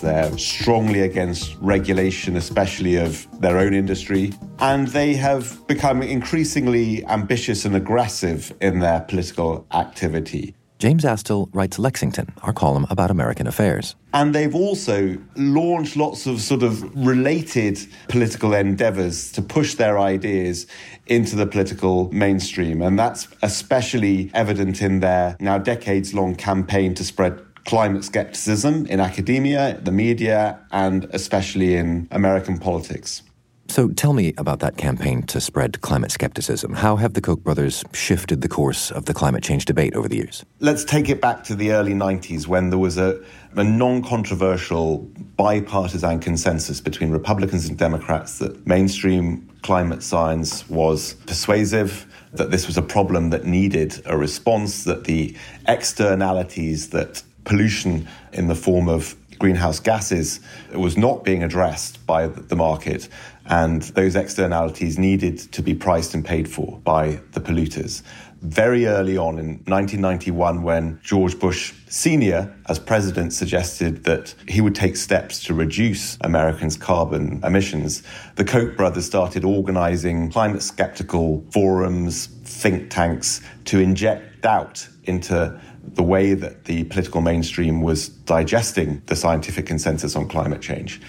They're 0.02 0.38
strongly 0.38 1.02
against 1.02 1.56
regulation, 1.60 2.38
especially 2.38 2.96
of 2.96 3.28
their 3.42 3.58
own 3.58 3.74
industry. 3.74 4.34
And 4.60 4.88
they 4.88 5.14
have 5.16 5.66
become 5.68 6.02
increasingly 6.02 7.06
ambitious 7.06 7.66
and 7.66 7.76
aggressive 7.76 8.54
in 8.62 8.80
their 8.80 9.02
political 9.02 9.66
activity. 9.74 10.56
James 10.80 11.04
Astill 11.04 11.50
writes 11.52 11.78
Lexington, 11.78 12.32
our 12.42 12.54
column 12.54 12.88
about 12.90 13.12
American 13.12 13.48
affairs. 13.48 13.98
And 14.14 14.34
they've 14.34 14.56
also 14.56 15.18
launched 15.36 15.98
lots 15.98 16.26
of 16.26 16.40
sort 16.40 16.64
of 16.64 16.82
related 16.96 17.78
political 18.08 18.54
endeavors 18.54 19.30
to 19.34 19.42
push 19.42 19.76
their 19.76 20.00
ideas 20.00 20.68
into 21.08 21.36
the 21.36 21.46
political 21.46 22.10
mainstream. 22.14 22.82
And 22.82 22.98
that's 22.98 23.28
especially 23.42 24.32
evident 24.34 24.82
in 24.82 25.02
their 25.02 25.36
now 25.42 25.58
decades 25.58 26.14
long 26.14 26.34
campaign 26.36 26.94
to 26.94 27.04
spread 27.04 27.42
climate 27.66 28.06
skepticism 28.06 28.86
in 28.86 29.02
academia, 29.02 29.78
the 29.84 29.92
media, 29.92 30.58
and 30.72 31.10
especially 31.12 31.76
in 31.76 32.08
American 32.10 32.58
politics. 32.58 33.22
So 33.70 33.88
tell 33.90 34.14
me 34.14 34.34
about 34.40 34.60
that 34.62 34.78
campaign 34.78 35.22
to 35.28 35.40
spread 35.40 35.80
climate 35.82 36.12
skepticism. 36.12 36.74
How 36.74 36.96
have 36.96 37.14
the 37.14 37.22
Koch 37.22 37.44
brothers 37.44 37.84
shifted 37.94 38.42
the 38.42 38.48
course 38.48 38.90
of 38.90 39.06
the 39.06 39.14
climate 39.14 39.44
change 39.44 39.66
debate 39.66 39.94
over 39.94 40.08
the 40.08 40.18
years? 40.18 40.44
Let's 40.60 40.84
take 40.84 41.08
it 41.08 41.22
back 41.22 41.44
to 41.46 41.56
the 41.56 41.72
early 41.74 41.94
90s 41.94 42.48
when 42.48 42.72
there 42.72 42.80
was 42.80 42.98
a, 42.98 43.24
a 43.56 43.64
non 43.64 44.04
controversial 44.04 45.08
bipartisan 45.38 46.20
consensus 46.20 46.82
between 46.82 47.12
Republicans 47.12 47.70
and 47.70 47.78
Democrats 47.78 48.40
that 48.40 48.66
mainstream 48.66 49.48
climate 49.62 50.02
science 50.02 50.68
was 50.68 51.14
persuasive, 51.28 52.08
that 52.34 52.50
this 52.50 52.66
was 52.66 52.76
a 52.76 52.82
problem 52.82 53.30
that 53.30 53.46
needed 53.46 54.02
a 54.06 54.18
response, 54.18 54.84
that 54.86 55.04
the 55.04 55.36
externalities 55.68 56.90
that 56.90 57.22
pollution 57.46 58.08
in 58.34 58.48
the 58.48 58.56
form 58.56 58.90
of 58.90 59.16
greenhouse 59.40 59.80
gases 59.80 60.42
was 60.74 60.98
not 60.98 61.24
being 61.24 61.44
addressed 61.44 62.06
by 62.06 62.28
the 62.28 62.56
market, 62.56 63.08
and 63.50 63.82
those 63.82 64.16
externalities 64.16 64.98
needed 65.00 65.40
to 65.40 65.62
be 65.62 65.74
priced 65.74 66.14
and 66.14 66.24
paid 66.24 66.50
for 66.50 66.80
by 66.84 67.20
the 67.32 67.42
polluters. 67.42 68.04
Very 68.42 68.86
early 68.86 69.18
on 69.18 69.38
in 69.38 69.48
1991, 69.66 70.64
when 70.64 71.00
George 71.04 71.38
Bush 71.38 71.74
Sr., 71.90 72.56
as 72.68 72.80
president, 72.80 73.34
suggested 73.34 74.06
that 74.06 74.34
he 74.48 74.62
would 74.62 74.76
take 74.76 74.96
steps 74.96 75.44
to 75.44 75.54
reduce 75.54 76.18
Americans' 76.22 76.78
carbon 76.78 77.42
emissions, 77.44 78.02
the 78.36 78.46
Koch 78.46 78.78
brothers 78.78 79.06
started 79.06 79.44
organizing 79.44 80.32
climate 80.32 80.62
skeptical 80.62 81.44
forums, 81.52 82.28
think 82.46 82.90
tanks 82.90 83.42
to 83.66 83.80
inject 83.80 84.42
doubt 84.42 84.88
into 85.04 85.60
the 85.84 86.04
way 86.04 86.34
that 86.34 86.66
the 86.66 86.86
political 86.86 87.20
mainstream 87.22 87.82
was 87.82 88.08
digesting 88.08 89.02
the 89.08 89.16
scientific 89.16 89.66
consensus 89.66 90.16
on 90.16 90.28
climate 90.30 90.62
change. 90.62 91.02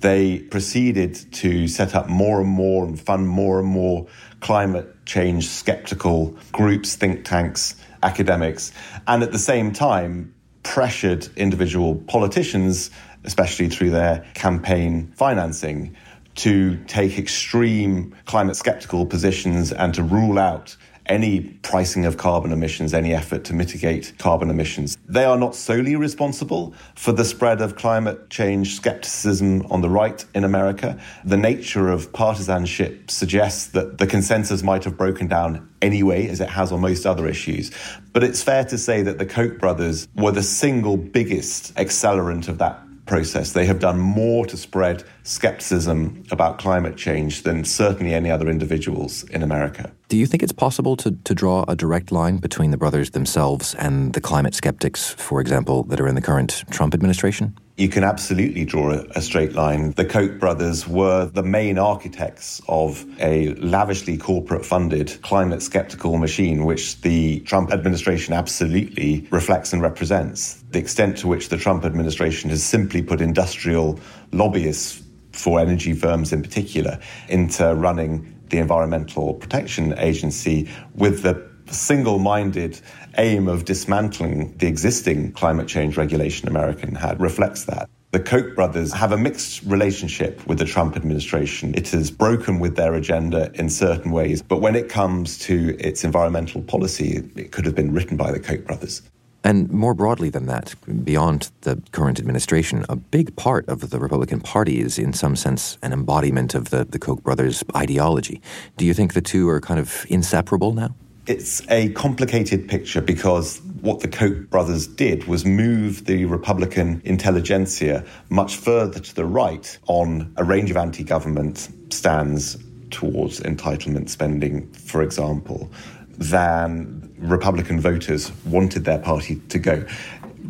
They 0.00 0.38
proceeded 0.38 1.14
to 1.34 1.66
set 1.68 1.94
up 1.94 2.08
more 2.08 2.40
and 2.40 2.48
more 2.48 2.86
and 2.86 2.98
fund 2.98 3.28
more 3.28 3.58
and 3.58 3.68
more 3.68 4.06
climate 4.40 4.97
change 5.08 5.48
skeptical 5.48 6.36
groups, 6.52 6.94
think 6.94 7.24
tanks, 7.24 7.74
academics, 8.02 8.70
and 9.08 9.24
at 9.24 9.32
the 9.32 9.38
same 9.38 9.72
time 9.72 10.32
pressured 10.62 11.26
individual 11.36 11.96
politicians, 12.06 12.90
especially 13.24 13.68
through 13.68 13.90
their 13.90 14.24
campaign 14.34 15.10
financing, 15.16 15.96
to 16.36 16.76
take 16.84 17.18
extreme 17.18 18.14
climate 18.26 18.54
skeptical 18.54 19.06
positions 19.06 19.72
and 19.72 19.94
to 19.94 20.02
rule 20.02 20.38
out 20.38 20.76
any 21.08 21.40
pricing 21.62 22.04
of 22.04 22.16
carbon 22.16 22.52
emissions, 22.52 22.92
any 22.92 23.14
effort 23.14 23.44
to 23.44 23.54
mitigate 23.54 24.12
carbon 24.18 24.50
emissions. 24.50 24.96
They 25.08 25.24
are 25.24 25.38
not 25.38 25.54
solely 25.54 25.96
responsible 25.96 26.74
for 26.94 27.12
the 27.12 27.24
spread 27.24 27.60
of 27.60 27.76
climate 27.76 28.30
change 28.30 28.76
skepticism 28.76 29.66
on 29.70 29.80
the 29.80 29.88
right 29.88 30.24
in 30.34 30.44
America. 30.44 30.98
The 31.24 31.36
nature 31.36 31.88
of 31.88 32.12
partisanship 32.12 33.10
suggests 33.10 33.68
that 33.68 33.98
the 33.98 34.06
consensus 34.06 34.62
might 34.62 34.84
have 34.84 34.96
broken 34.96 35.26
down 35.26 35.68
anyway, 35.80 36.28
as 36.28 36.40
it 36.40 36.48
has 36.48 36.72
on 36.72 36.80
most 36.80 37.06
other 37.06 37.26
issues. 37.28 37.70
But 38.12 38.24
it's 38.24 38.42
fair 38.42 38.64
to 38.64 38.78
say 38.78 39.02
that 39.02 39.18
the 39.18 39.26
Koch 39.26 39.58
brothers 39.58 40.08
were 40.16 40.32
the 40.32 40.42
single 40.42 40.96
biggest 40.96 41.74
accelerant 41.76 42.48
of 42.48 42.58
that 42.58 42.80
process. 43.06 43.52
They 43.52 43.66
have 43.66 43.80
done 43.80 43.98
more 43.98 44.46
to 44.46 44.56
spread 44.56 45.02
skepticism 45.22 46.24
about 46.30 46.58
climate 46.58 46.96
change 46.96 47.42
than 47.42 47.64
certainly 47.64 48.14
any 48.14 48.30
other 48.30 48.48
individuals 48.48 49.24
in 49.24 49.42
America. 49.42 49.92
Do 50.08 50.16
you 50.16 50.24
think 50.24 50.42
it's 50.42 50.52
possible 50.52 50.96
to, 50.96 51.10
to 51.24 51.34
draw 51.34 51.66
a 51.68 51.76
direct 51.76 52.10
line 52.10 52.38
between 52.38 52.70
the 52.70 52.78
brothers 52.78 53.10
themselves 53.10 53.74
and 53.74 54.14
the 54.14 54.22
climate 54.22 54.54
skeptics, 54.54 55.10
for 55.10 55.38
example, 55.38 55.82
that 55.84 56.00
are 56.00 56.08
in 56.08 56.14
the 56.14 56.22
current 56.22 56.64
Trump 56.70 56.94
administration? 56.94 57.54
You 57.76 57.90
can 57.90 58.04
absolutely 58.04 58.64
draw 58.64 58.92
a, 58.92 59.04
a 59.16 59.20
straight 59.20 59.52
line. 59.52 59.90
The 59.92 60.06
Koch 60.06 60.40
brothers 60.40 60.88
were 60.88 61.26
the 61.26 61.42
main 61.42 61.78
architects 61.78 62.62
of 62.68 63.04
a 63.20 63.52
lavishly 63.56 64.16
corporate 64.16 64.64
funded 64.64 65.20
climate 65.20 65.62
skeptical 65.62 66.16
machine, 66.16 66.64
which 66.64 67.02
the 67.02 67.40
Trump 67.40 67.70
administration 67.70 68.32
absolutely 68.32 69.28
reflects 69.30 69.74
and 69.74 69.82
represents. 69.82 70.64
The 70.70 70.78
extent 70.78 71.18
to 71.18 71.28
which 71.28 71.50
the 71.50 71.58
Trump 71.58 71.84
administration 71.84 72.48
has 72.48 72.64
simply 72.64 73.02
put 73.02 73.20
industrial 73.20 74.00
lobbyists 74.32 75.02
for 75.32 75.60
energy 75.60 75.92
firms 75.92 76.32
in 76.32 76.42
particular 76.42 76.98
into 77.28 77.74
running 77.74 78.37
the 78.50 78.58
Environmental 78.58 79.34
Protection 79.34 79.98
Agency 79.98 80.68
with 80.94 81.22
the 81.22 81.48
single 81.70 82.18
minded 82.18 82.80
aim 83.18 83.48
of 83.48 83.64
dismantling 83.64 84.56
the 84.58 84.66
existing 84.66 85.32
climate 85.32 85.68
change 85.68 85.96
regulation 85.96 86.48
American 86.48 86.94
had 86.94 87.20
reflects 87.20 87.64
that. 87.64 87.88
The 88.10 88.20
Koch 88.20 88.54
brothers 88.54 88.90
have 88.94 89.12
a 89.12 89.18
mixed 89.18 89.62
relationship 89.64 90.46
with 90.46 90.58
the 90.58 90.64
Trump 90.64 90.96
administration. 90.96 91.74
It 91.74 91.88
has 91.90 92.10
broken 92.10 92.58
with 92.58 92.74
their 92.74 92.94
agenda 92.94 93.50
in 93.54 93.68
certain 93.68 94.12
ways, 94.12 94.40
but 94.40 94.62
when 94.62 94.76
it 94.76 94.88
comes 94.88 95.36
to 95.40 95.76
its 95.78 96.04
environmental 96.04 96.62
policy, 96.62 97.22
it 97.36 97.52
could 97.52 97.66
have 97.66 97.74
been 97.74 97.92
written 97.92 98.16
by 98.16 98.32
the 98.32 98.40
Koch 98.40 98.64
brothers. 98.64 99.02
And 99.48 99.70
more 99.70 99.94
broadly 99.94 100.28
than 100.28 100.44
that, 100.44 100.74
beyond 101.04 101.50
the 101.62 101.80
current 101.92 102.18
administration, 102.18 102.84
a 102.90 102.96
big 102.96 103.34
part 103.36 103.66
of 103.66 103.88
the 103.88 103.98
Republican 103.98 104.42
Party 104.42 104.78
is, 104.78 104.98
in 104.98 105.14
some 105.14 105.36
sense, 105.36 105.78
an 105.80 105.94
embodiment 105.94 106.54
of 106.54 106.68
the, 106.68 106.84
the 106.84 106.98
Koch 106.98 107.22
brothers' 107.22 107.64
ideology. 107.74 108.42
Do 108.76 108.84
you 108.84 108.92
think 108.92 109.14
the 109.14 109.22
two 109.22 109.48
are 109.48 109.58
kind 109.58 109.80
of 109.80 110.04
inseparable 110.10 110.74
now? 110.74 110.94
It's 111.26 111.66
a 111.70 111.88
complicated 111.92 112.68
picture 112.68 113.00
because 113.00 113.62
what 113.80 114.00
the 114.00 114.08
Koch 114.08 114.50
brothers 114.50 114.86
did 114.86 115.24
was 115.24 115.46
move 115.46 116.04
the 116.04 116.26
Republican 116.26 117.00
intelligentsia 117.06 118.04
much 118.28 118.54
further 118.56 119.00
to 119.00 119.14
the 119.14 119.24
right 119.24 119.78
on 119.86 120.30
a 120.36 120.44
range 120.44 120.70
of 120.70 120.76
anti 120.76 121.04
government 121.04 121.70
stands 121.88 122.58
towards 122.90 123.40
entitlement 123.40 124.10
spending, 124.10 124.70
for 124.72 125.00
example, 125.00 125.70
than 126.18 126.97
Republican 127.18 127.80
voters 127.80 128.32
wanted 128.44 128.84
their 128.84 128.98
party 128.98 129.36
to 129.48 129.58
go. 129.58 129.84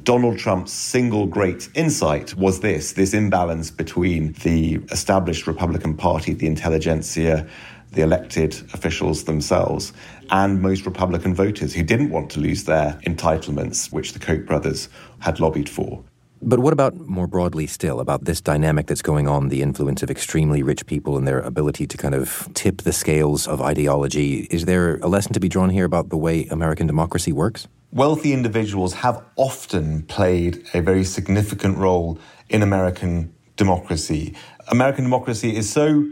Donald 0.04 0.38
Trump's 0.38 0.72
single 0.72 1.26
great 1.26 1.68
insight 1.74 2.34
was 2.34 2.60
this 2.60 2.92
this 2.92 3.14
imbalance 3.14 3.70
between 3.70 4.32
the 4.44 4.76
established 4.90 5.46
Republican 5.46 5.96
Party, 5.96 6.32
the 6.32 6.46
intelligentsia, 6.46 7.46
the 7.92 8.02
elected 8.02 8.54
officials 8.74 9.24
themselves, 9.24 9.92
and 10.30 10.60
most 10.62 10.84
Republican 10.86 11.34
voters 11.34 11.74
who 11.74 11.82
didn't 11.82 12.10
want 12.10 12.30
to 12.30 12.40
lose 12.40 12.64
their 12.64 12.98
entitlements, 13.06 13.90
which 13.92 14.12
the 14.12 14.18
Koch 14.18 14.46
brothers 14.46 14.88
had 15.20 15.40
lobbied 15.40 15.68
for. 15.68 16.02
But 16.40 16.60
what 16.60 16.72
about 16.72 16.96
more 16.96 17.26
broadly 17.26 17.66
still 17.66 18.00
about 18.00 18.24
this 18.24 18.40
dynamic 18.40 18.86
that's 18.86 19.02
going 19.02 19.26
on, 19.26 19.48
the 19.48 19.62
influence 19.62 20.02
of 20.02 20.10
extremely 20.10 20.62
rich 20.62 20.86
people 20.86 21.16
and 21.16 21.26
their 21.26 21.40
ability 21.40 21.86
to 21.86 21.96
kind 21.96 22.14
of 22.14 22.48
tip 22.54 22.82
the 22.82 22.92
scales 22.92 23.48
of 23.48 23.60
ideology? 23.60 24.46
Is 24.50 24.64
there 24.64 24.96
a 24.98 25.08
lesson 25.08 25.32
to 25.32 25.40
be 25.40 25.48
drawn 25.48 25.70
here 25.70 25.84
about 25.84 26.10
the 26.10 26.16
way 26.16 26.46
American 26.46 26.86
democracy 26.86 27.32
works? 27.32 27.66
Wealthy 27.92 28.32
individuals 28.32 28.94
have 28.94 29.24
often 29.36 30.02
played 30.02 30.64
a 30.74 30.80
very 30.80 31.04
significant 31.04 31.76
role 31.78 32.18
in 32.48 32.62
American 32.62 33.34
democracy. 33.56 34.34
American 34.68 35.04
democracy 35.04 35.56
is 35.56 35.70
so 35.70 36.06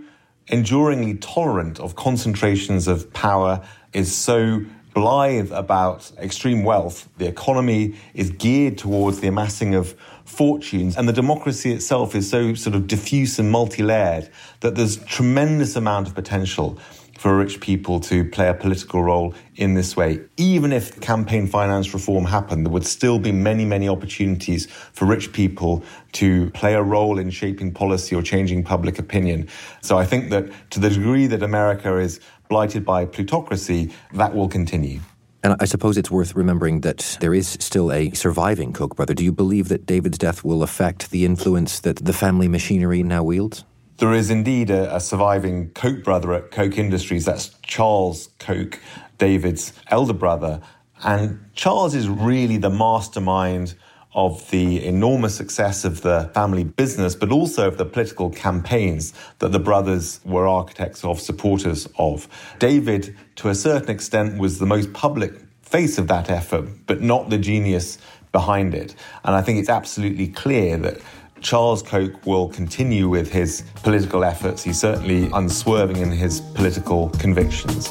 enduringly 0.48 1.14
tolerant 1.14 1.78
of 1.80 1.94
concentrations 1.94 2.88
of 2.88 3.12
power, 3.12 3.60
is 3.92 4.14
so 4.14 4.64
blithe 4.96 5.52
about 5.52 6.10
extreme 6.16 6.64
wealth. 6.64 7.06
The 7.18 7.28
economy 7.28 7.96
is 8.14 8.30
geared 8.30 8.78
towards 8.78 9.20
the 9.20 9.28
amassing 9.28 9.74
of 9.74 9.94
fortunes, 10.24 10.96
and 10.96 11.06
the 11.06 11.12
democracy 11.12 11.70
itself 11.70 12.14
is 12.14 12.30
so 12.30 12.54
sort 12.54 12.74
of 12.74 12.86
diffuse 12.86 13.38
and 13.38 13.50
multi 13.50 13.82
layered 13.82 14.30
that 14.60 14.74
there's 14.74 14.96
tremendous 15.04 15.76
amount 15.76 16.08
of 16.08 16.14
potential 16.14 16.78
for 17.18 17.36
rich 17.36 17.60
people 17.60 18.00
to 18.00 18.24
play 18.24 18.48
a 18.48 18.54
political 18.54 19.02
role 19.02 19.34
in 19.56 19.74
this 19.74 19.96
way. 19.96 20.20
Even 20.36 20.72
if 20.72 21.00
campaign 21.00 21.46
finance 21.46 21.92
reform 21.94 22.24
happened, 22.24 22.64
there 22.64 22.72
would 22.72 22.86
still 22.86 23.18
be 23.18 23.32
many, 23.32 23.64
many 23.64 23.88
opportunities 23.88 24.66
for 24.66 25.06
rich 25.06 25.32
people 25.32 25.82
to 26.12 26.50
play 26.50 26.74
a 26.74 26.82
role 26.82 27.18
in 27.18 27.30
shaping 27.30 27.72
policy 27.72 28.14
or 28.14 28.22
changing 28.22 28.62
public 28.62 28.98
opinion. 28.98 29.48
So 29.80 29.98
I 29.98 30.04
think 30.04 30.30
that 30.30 30.70
to 30.70 30.80
the 30.80 30.90
degree 30.90 31.26
that 31.26 31.42
America 31.42 31.96
is 31.98 32.20
blighted 32.48 32.84
by 32.84 33.04
plutocracy, 33.04 33.92
that 34.14 34.34
will 34.34 34.48
continue. 34.48 35.00
And 35.42 35.54
I 35.60 35.64
suppose 35.64 35.96
it's 35.96 36.10
worth 36.10 36.34
remembering 36.34 36.80
that 36.80 37.18
there 37.20 37.32
is 37.32 37.56
still 37.60 37.92
a 37.92 38.10
surviving 38.12 38.72
Koch 38.72 38.96
brother. 38.96 39.14
Do 39.14 39.22
you 39.22 39.32
believe 39.32 39.68
that 39.68 39.86
David's 39.86 40.18
death 40.18 40.42
will 40.42 40.62
affect 40.62 41.10
the 41.10 41.24
influence 41.24 41.78
that 41.80 42.04
the 42.04 42.12
family 42.12 42.48
machinery 42.48 43.02
now 43.04 43.22
wields? 43.22 43.64
There 43.98 44.12
is 44.12 44.28
indeed 44.28 44.70
a, 44.70 44.96
a 44.96 45.00
surviving 45.00 45.70
Koch 45.70 46.02
brother 46.02 46.34
at 46.34 46.50
Koch 46.50 46.76
Industries. 46.76 47.24
That's 47.24 47.56
Charles 47.62 48.28
Koch, 48.40 48.80
David's 49.18 49.72
elder 49.86 50.14
brother. 50.14 50.60
And 51.04 51.38
Charles 51.54 51.94
is 51.94 52.08
really 52.08 52.56
the 52.56 52.70
mastermind 52.70 53.74
of 54.16 54.50
the 54.50 54.84
enormous 54.84 55.36
success 55.36 55.84
of 55.84 56.00
the 56.00 56.30
family 56.32 56.64
business, 56.64 57.14
but 57.14 57.30
also 57.30 57.68
of 57.68 57.76
the 57.76 57.84
political 57.84 58.30
campaigns 58.30 59.12
that 59.38 59.52
the 59.52 59.58
brothers 59.58 60.20
were 60.24 60.48
architects 60.48 61.04
of, 61.04 61.20
supporters 61.20 61.86
of. 61.98 62.26
David, 62.58 63.14
to 63.36 63.50
a 63.50 63.54
certain 63.54 63.90
extent, 63.90 64.38
was 64.38 64.58
the 64.58 64.66
most 64.66 64.92
public 64.94 65.34
face 65.60 65.98
of 65.98 66.08
that 66.08 66.30
effort, 66.30 66.66
but 66.86 67.02
not 67.02 67.28
the 67.28 67.36
genius 67.36 67.98
behind 68.32 68.74
it. 68.74 68.94
And 69.22 69.34
I 69.34 69.42
think 69.42 69.58
it's 69.58 69.68
absolutely 69.68 70.28
clear 70.28 70.78
that 70.78 70.98
Charles 71.42 71.82
Koch 71.82 72.26
will 72.26 72.48
continue 72.48 73.10
with 73.10 73.30
his 73.30 73.64
political 73.82 74.24
efforts. 74.24 74.62
He's 74.62 74.80
certainly 74.80 75.30
unswerving 75.34 75.98
in 75.98 76.10
his 76.10 76.40
political 76.40 77.10
convictions. 77.10 77.88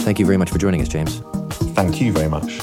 Thank 0.00 0.18
you 0.18 0.24
very 0.24 0.38
much 0.38 0.50
for 0.50 0.58
joining 0.58 0.80
us, 0.80 0.88
James. 0.88 1.20
Thank 1.74 2.00
you 2.00 2.12
very 2.12 2.28
much. 2.28 2.60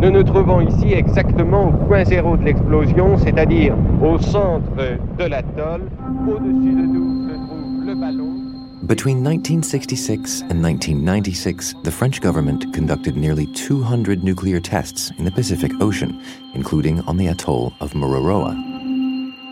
Nous 0.00 0.10
nous 0.12 0.22
trouvons 0.22 0.60
ici 0.60 0.92
exactement 0.92 1.70
au 1.70 1.72
point 1.86 2.04
zéro 2.04 2.36
de 2.36 2.44
l'explosion, 2.44 3.18
c'est-à-dire 3.18 3.74
au 4.00 4.16
centre 4.18 4.70
de 5.18 5.24
l'atoll. 5.24 5.82
Au-dessus 6.28 6.72
de 6.72 6.86
nous 6.86 7.28
se 7.28 7.34
trouve 7.34 7.84
le 7.84 7.94
ballon. 7.96 8.36
Between 8.84 9.22
1966 9.22 10.42
and 10.50 10.62
1996, 10.62 11.74
the 11.82 11.90
French 11.90 12.20
government 12.20 12.72
conducted 12.72 13.16
nearly 13.16 13.46
200 13.54 14.22
nuclear 14.22 14.60
tests 14.60 15.10
in 15.18 15.24
the 15.24 15.32
Pacific 15.32 15.72
Ocean, 15.80 16.20
including 16.54 17.00
on 17.08 17.16
the 17.16 17.26
atoll 17.26 17.72
of 17.80 17.92
Mururoa. 17.94 18.52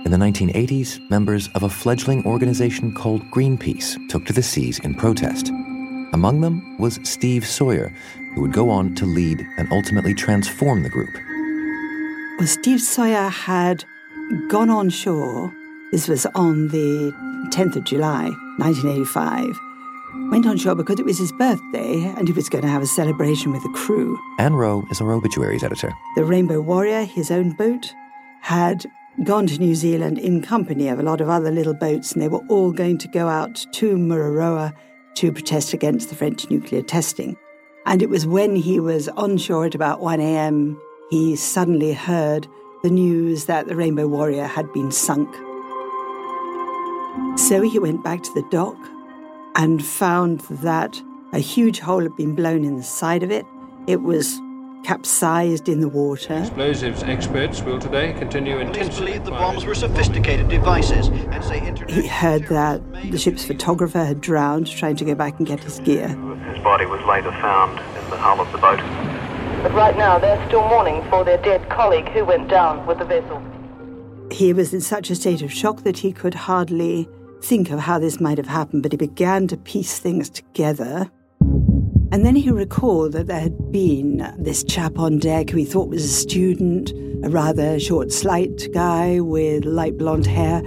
In 0.04 0.12
the 0.12 0.16
1980s, 0.16 1.00
members 1.10 1.48
of 1.54 1.64
a 1.64 1.68
fledgling 1.68 2.24
organization 2.24 2.94
called 2.94 3.22
Greenpeace 3.32 3.98
took 4.08 4.24
to 4.26 4.32
the 4.32 4.42
seas 4.42 4.78
in 4.78 4.94
protest. 4.94 5.52
Among 6.12 6.40
them 6.40 6.78
was 6.78 6.98
Steve 7.02 7.46
Sawyer, 7.46 7.92
who 8.34 8.42
would 8.42 8.52
go 8.52 8.70
on 8.70 8.94
to 8.96 9.06
lead 9.06 9.46
and 9.56 9.70
ultimately 9.70 10.14
transform 10.14 10.82
the 10.82 10.88
group. 10.88 11.14
Well, 12.38 12.46
Steve 12.46 12.80
Sawyer 12.80 13.28
had 13.28 13.84
gone 14.48 14.70
on 14.70 14.90
shore. 14.90 15.52
This 15.92 16.08
was 16.08 16.26
on 16.34 16.68
the 16.68 17.12
10th 17.50 17.76
of 17.76 17.84
July, 17.84 18.30
1985. 18.58 19.58
Went 20.30 20.46
on 20.46 20.56
shore 20.56 20.74
because 20.74 20.98
it 20.98 21.04
was 21.04 21.18
his 21.18 21.32
birthday 21.32 22.04
and 22.16 22.26
he 22.28 22.32
was 22.32 22.48
going 22.48 22.62
to 22.62 22.70
have 22.70 22.82
a 22.82 22.86
celebration 22.86 23.52
with 23.52 23.62
the 23.62 23.68
crew. 23.70 24.18
Ann 24.38 24.54
Wroe 24.54 24.84
is 24.90 25.00
our 25.00 25.12
obituaries 25.12 25.62
editor. 25.62 25.92
The 26.16 26.24
Rainbow 26.24 26.60
Warrior, 26.60 27.04
his 27.04 27.30
own 27.30 27.52
boat, 27.52 27.92
had 28.40 28.86
gone 29.24 29.46
to 29.48 29.58
New 29.58 29.74
Zealand 29.74 30.18
in 30.18 30.42
company 30.42 30.88
of 30.88 30.98
a 30.98 31.02
lot 31.02 31.20
of 31.20 31.28
other 31.28 31.50
little 31.50 31.74
boats, 31.74 32.12
and 32.12 32.22
they 32.22 32.28
were 32.28 32.44
all 32.48 32.72
going 32.72 32.98
to 32.98 33.08
go 33.08 33.28
out 33.28 33.66
to 33.72 33.96
Mururoa 33.96 34.74
to 35.18 35.32
protest 35.32 35.72
against 35.72 36.10
the 36.10 36.14
French 36.14 36.48
nuclear 36.48 36.80
testing. 36.80 37.36
And 37.86 38.02
it 38.02 38.08
was 38.08 38.24
when 38.24 38.54
he 38.54 38.78
was 38.78 39.08
on 39.08 39.36
shore 39.36 39.66
at 39.66 39.74
about 39.74 40.00
1 40.00 40.20
a.m., 40.20 40.80
he 41.10 41.34
suddenly 41.34 41.92
heard 41.92 42.46
the 42.84 42.90
news 42.90 43.46
that 43.46 43.66
the 43.66 43.74
Rainbow 43.74 44.06
Warrior 44.06 44.44
had 44.44 44.72
been 44.72 44.92
sunk. 44.92 45.28
So 47.36 47.62
he 47.62 47.80
went 47.80 48.04
back 48.04 48.22
to 48.22 48.34
the 48.34 48.46
dock 48.48 48.76
and 49.56 49.84
found 49.84 50.40
that 50.50 51.02
a 51.32 51.40
huge 51.40 51.80
hole 51.80 52.02
had 52.02 52.14
been 52.14 52.36
blown 52.36 52.62
in 52.62 52.76
the 52.76 52.84
side 52.84 53.24
of 53.24 53.32
it. 53.32 53.44
It 53.88 54.02
was 54.02 54.40
capsized 54.84 55.68
in 55.68 55.80
the 55.80 55.88
water. 55.88 56.34
Explosives 56.34 57.02
experts 57.02 57.62
will 57.62 57.78
today 57.78 58.12
continue 58.14 58.58
intensive. 58.58 59.04
believe 59.04 59.24
the 59.24 59.30
bombs 59.30 59.64
were 59.64 59.74
sophisticated 59.74 60.48
devices 60.48 61.08
as 61.30 61.48
they 61.48 61.66
introduced. 61.66 62.00
He 62.00 62.06
heard 62.06 62.46
that 62.48 62.80
the 63.10 63.18
ship's 63.18 63.44
photographer 63.44 64.04
had 64.04 64.20
drowned 64.20 64.66
trying 64.66 64.96
to 64.96 65.04
go 65.04 65.14
back 65.14 65.38
and 65.38 65.46
get 65.46 65.62
his 65.62 65.78
gear. 65.80 66.08
His 66.08 66.62
body 66.62 66.86
was 66.86 67.04
later 67.06 67.32
found 67.32 67.78
in 67.78 68.10
the 68.10 68.16
hull 68.16 68.40
of 68.40 68.50
the 68.52 68.58
boat. 68.58 68.78
But 69.62 69.72
right 69.74 69.96
now, 69.96 70.18
they're 70.18 70.44
still 70.46 70.66
mourning 70.68 71.02
for 71.10 71.24
their 71.24 71.38
dead 71.38 71.68
colleague 71.68 72.08
who 72.10 72.24
went 72.24 72.48
down 72.48 72.86
with 72.86 72.98
the 72.98 73.04
vessel. 73.04 73.42
He 74.30 74.52
was 74.52 74.72
in 74.72 74.80
such 74.80 75.10
a 75.10 75.16
state 75.16 75.42
of 75.42 75.52
shock 75.52 75.82
that 75.82 75.98
he 75.98 76.12
could 76.12 76.34
hardly 76.34 77.08
think 77.42 77.70
of 77.70 77.80
how 77.80 77.98
this 77.98 78.20
might 78.20 78.38
have 78.38 78.46
happened, 78.46 78.82
but 78.82 78.92
he 78.92 78.98
began 78.98 79.48
to 79.48 79.56
piece 79.56 79.98
things 79.98 80.30
together. 80.30 81.10
And 82.10 82.24
then 82.24 82.36
he 82.36 82.50
recalled 82.50 83.12
that 83.12 83.26
there 83.26 83.40
had 83.40 83.70
been 83.70 84.34
this 84.38 84.64
chap 84.64 84.98
on 84.98 85.18
deck 85.18 85.50
who 85.50 85.58
he 85.58 85.66
thought 85.66 85.90
was 85.90 86.04
a 86.04 86.08
student, 86.08 86.90
a 87.22 87.28
rather 87.28 87.78
short, 87.78 88.12
slight 88.12 88.68
guy 88.72 89.20
with 89.20 89.66
light 89.66 89.98
blonde 89.98 90.26
hair, 90.26 90.60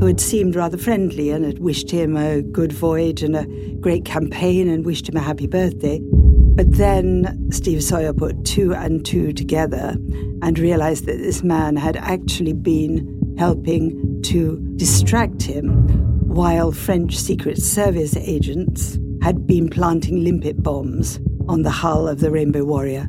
who 0.00 0.06
had 0.06 0.20
seemed 0.20 0.56
rather 0.56 0.76
friendly 0.76 1.30
and 1.30 1.44
had 1.44 1.60
wished 1.60 1.88
him 1.88 2.16
a 2.16 2.42
good 2.42 2.72
voyage 2.72 3.22
and 3.22 3.36
a 3.36 3.46
great 3.80 4.04
campaign 4.04 4.68
and 4.68 4.84
wished 4.84 5.08
him 5.08 5.16
a 5.16 5.20
happy 5.20 5.46
birthday. 5.46 6.00
But 6.02 6.72
then 6.72 7.48
Steve 7.52 7.84
Sawyer 7.84 8.12
put 8.12 8.44
two 8.44 8.74
and 8.74 9.06
two 9.06 9.32
together 9.32 9.96
and 10.42 10.58
realized 10.58 11.06
that 11.06 11.18
this 11.18 11.44
man 11.44 11.76
had 11.76 11.96
actually 11.96 12.54
been 12.54 13.36
helping 13.38 14.20
to 14.22 14.56
distract 14.74 15.42
him 15.42 15.86
while 16.26 16.72
French 16.72 17.16
Secret 17.16 17.58
Service 17.58 18.16
agents 18.16 18.98
had 19.22 19.46
been 19.46 19.68
planting 19.68 20.24
limpet 20.24 20.62
bombs 20.62 21.20
on 21.48 21.62
the 21.62 21.70
hull 21.70 22.06
of 22.08 22.20
the 22.20 22.30
Rainbow 22.30 22.64
Warrior. 22.64 23.08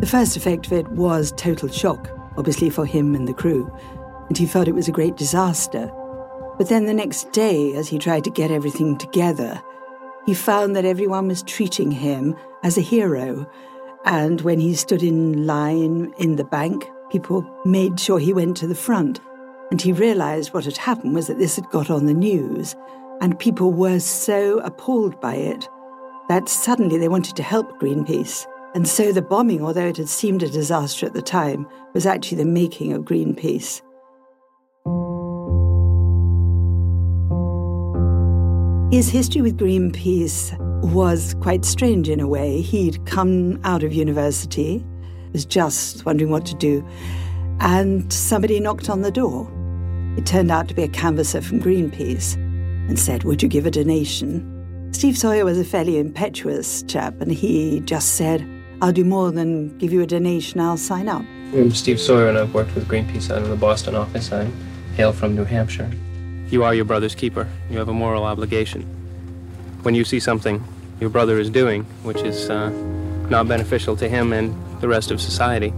The 0.00 0.06
first 0.06 0.36
effect 0.36 0.66
of 0.66 0.72
it 0.72 0.88
was 0.88 1.32
total 1.36 1.68
shock, 1.68 2.10
obviously 2.36 2.70
for 2.70 2.84
him 2.84 3.14
and 3.14 3.28
the 3.28 3.34
crew, 3.34 3.70
and 4.28 4.36
he 4.36 4.46
felt 4.46 4.68
it 4.68 4.74
was 4.74 4.88
a 4.88 4.92
great 4.92 5.16
disaster. 5.16 5.90
But 6.58 6.68
then 6.68 6.86
the 6.86 6.94
next 6.94 7.32
day, 7.32 7.72
as 7.74 7.88
he 7.88 7.98
tried 7.98 8.24
to 8.24 8.30
get 8.30 8.50
everything 8.50 8.98
together, 8.98 9.62
he 10.26 10.34
found 10.34 10.76
that 10.76 10.84
everyone 10.84 11.28
was 11.28 11.42
treating 11.42 11.90
him 11.90 12.36
as 12.62 12.78
a 12.78 12.82
hero. 12.82 13.50
And 14.04 14.40
when 14.42 14.60
he 14.60 14.74
stood 14.74 15.02
in 15.02 15.46
line 15.46 16.12
in 16.18 16.36
the 16.36 16.44
bank, 16.44 16.88
people 17.10 17.44
made 17.64 17.98
sure 17.98 18.18
he 18.18 18.32
went 18.32 18.56
to 18.58 18.66
the 18.66 18.74
front. 18.74 19.20
And 19.70 19.80
he 19.80 19.92
realized 19.92 20.52
what 20.52 20.64
had 20.64 20.76
happened 20.76 21.14
was 21.14 21.26
that 21.28 21.38
this 21.38 21.56
had 21.56 21.70
got 21.70 21.90
on 21.90 22.06
the 22.06 22.14
news, 22.14 22.76
and 23.22 23.38
people 23.38 23.72
were 23.72 24.00
so 24.00 24.58
appalled 24.58 25.18
by 25.20 25.36
it 25.36 25.68
that 26.28 26.48
suddenly 26.48 26.98
they 26.98 27.08
wanted 27.08 27.36
to 27.36 27.42
help 27.42 27.80
Greenpeace. 27.80 28.44
And 28.74 28.88
so 28.88 29.12
the 29.12 29.22
bombing, 29.22 29.62
although 29.62 29.86
it 29.86 29.96
had 29.96 30.08
seemed 30.08 30.42
a 30.42 30.48
disaster 30.48 31.06
at 31.06 31.14
the 31.14 31.22
time, 31.22 31.68
was 31.94 32.04
actually 32.04 32.38
the 32.38 32.50
making 32.50 32.92
of 32.92 33.02
Greenpeace. 33.02 33.80
His 38.92 39.08
history 39.08 39.40
with 39.40 39.56
Greenpeace 39.56 40.58
was 40.92 41.34
quite 41.40 41.64
strange 41.64 42.08
in 42.08 42.18
a 42.18 42.26
way. 42.26 42.60
He'd 42.60 43.06
come 43.06 43.60
out 43.62 43.84
of 43.84 43.92
university, 43.92 44.84
was 45.32 45.44
just 45.44 46.04
wondering 46.04 46.30
what 46.30 46.44
to 46.46 46.56
do, 46.56 46.84
and 47.60 48.12
somebody 48.12 48.58
knocked 48.58 48.90
on 48.90 49.02
the 49.02 49.12
door. 49.12 49.48
It 50.16 50.26
turned 50.26 50.50
out 50.50 50.66
to 50.68 50.74
be 50.74 50.82
a 50.82 50.88
canvasser 50.88 51.40
from 51.40 51.60
Greenpeace 51.60 52.36
and 52.88 52.98
said, 52.98 53.24
Would 53.24 53.42
you 53.42 53.48
give 53.48 53.66
a 53.66 53.70
donation? 53.70 54.48
Steve 54.92 55.16
Sawyer 55.16 55.44
was 55.44 55.58
a 55.58 55.64
fairly 55.64 55.98
impetuous 55.98 56.82
chap, 56.82 57.20
and 57.20 57.32
he 57.32 57.80
just 57.80 58.14
said, 58.14 58.46
I'll 58.82 58.92
do 58.92 59.04
more 59.04 59.30
than 59.30 59.76
give 59.78 59.92
you 59.92 60.02
a 60.02 60.06
donation, 60.06 60.60
I'll 60.60 60.76
sign 60.76 61.08
up. 61.08 61.22
I'm 61.54 61.70
Steve 61.70 62.00
Sawyer, 62.00 62.28
and 62.28 62.38
I've 62.38 62.52
worked 62.54 62.74
with 62.74 62.88
Greenpeace 62.88 63.30
out 63.30 63.42
of 63.42 63.48
the 63.48 63.56
Boston 63.56 63.94
office. 63.94 64.32
I 64.32 64.50
hail 64.96 65.12
from 65.12 65.34
New 65.34 65.44
Hampshire. 65.44 65.90
You 66.48 66.64
are 66.64 66.74
your 66.74 66.84
brother's 66.84 67.14
keeper. 67.14 67.48
You 67.70 67.78
have 67.78 67.88
a 67.88 67.94
moral 67.94 68.24
obligation. 68.24 68.82
When 69.82 69.94
you 69.94 70.04
see 70.04 70.20
something 70.20 70.62
your 71.00 71.10
brother 71.10 71.38
is 71.38 71.50
doing, 71.50 71.84
which 72.02 72.22
is 72.22 72.50
uh, 72.50 72.70
not 73.28 73.48
beneficial 73.48 73.96
to 73.96 74.08
him 74.08 74.32
and 74.32 74.54
the 74.80 74.88
rest 74.88 75.10
of 75.10 75.20
society, 75.20 75.72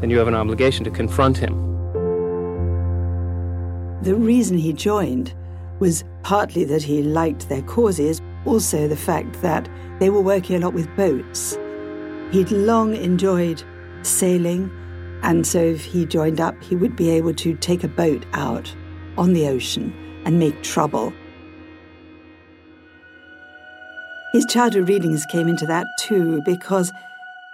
then 0.00 0.10
you 0.10 0.18
have 0.18 0.28
an 0.28 0.34
obligation 0.34 0.84
to 0.84 0.90
confront 0.90 1.38
him. 1.38 1.54
The 4.02 4.14
reason 4.14 4.58
he 4.58 4.72
joined 4.72 5.34
was 5.78 6.04
partly 6.22 6.64
that 6.64 6.82
he 6.82 7.02
liked 7.02 7.48
their 7.48 7.62
causes, 7.62 8.20
also 8.44 8.88
the 8.88 8.96
fact 8.96 9.40
that 9.42 9.68
they 10.00 10.10
were 10.10 10.20
working 10.20 10.56
a 10.56 10.58
lot 10.58 10.74
with 10.74 10.94
boats. 10.96 11.58
He'd 12.32 12.50
long 12.50 12.94
enjoyed 12.94 13.62
sailing, 14.02 14.70
and 15.22 15.46
so 15.46 15.58
if 15.58 15.84
he 15.84 16.06
joined 16.06 16.40
up, 16.40 16.60
he 16.62 16.76
would 16.76 16.96
be 16.96 17.10
able 17.10 17.34
to 17.34 17.54
take 17.56 17.84
a 17.84 17.88
boat 17.88 18.24
out 18.32 18.74
on 19.16 19.32
the 19.32 19.48
ocean 19.48 19.92
and 20.24 20.38
make 20.38 20.62
trouble. 20.62 21.12
His 24.32 24.44
childhood 24.46 24.88
readings 24.88 25.24
came 25.26 25.48
into 25.48 25.66
that 25.66 25.86
too, 25.98 26.42
because 26.44 26.92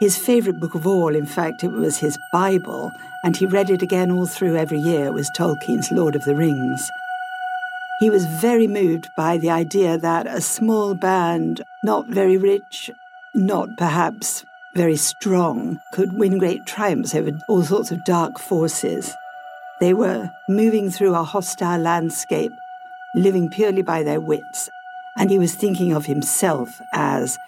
his 0.00 0.18
favourite 0.18 0.58
book 0.58 0.74
of 0.74 0.86
all, 0.86 1.14
in 1.14 1.26
fact, 1.26 1.62
it 1.62 1.70
was 1.70 1.96
his 1.96 2.18
Bible, 2.32 2.90
and 3.22 3.36
he 3.36 3.46
read 3.46 3.70
it 3.70 3.82
again 3.82 4.10
all 4.10 4.26
through 4.26 4.56
every 4.56 4.80
year, 4.80 5.12
was 5.12 5.30
Tolkien's 5.30 5.92
Lord 5.92 6.16
of 6.16 6.24
the 6.24 6.34
Rings. 6.34 6.90
He 8.00 8.10
was 8.10 8.24
very 8.26 8.66
moved 8.66 9.10
by 9.16 9.36
the 9.36 9.50
idea 9.50 9.96
that 9.98 10.26
a 10.26 10.40
small 10.40 10.94
band, 10.94 11.62
not 11.84 12.06
very 12.08 12.36
rich, 12.36 12.90
not 13.34 13.76
perhaps 13.76 14.44
very 14.74 14.96
strong, 14.96 15.78
could 15.92 16.12
win 16.12 16.38
great 16.38 16.66
triumphs 16.66 17.14
over 17.14 17.30
all 17.48 17.62
sorts 17.62 17.90
of 17.90 18.04
dark 18.04 18.38
forces. 18.38 19.14
They 19.80 19.94
were 19.94 20.30
moving 20.48 20.90
through 20.90 21.14
a 21.14 21.22
hostile 21.22 21.80
landscape, 21.80 22.52
living 23.14 23.48
purely 23.48 23.82
by 23.82 24.02
their 24.02 24.20
wits, 24.20 24.70
and 25.16 25.30
he 25.30 25.38
was 25.38 25.54
thinking 25.54 25.92
of 25.92 26.06
himself 26.06 26.80
as 26.92 27.38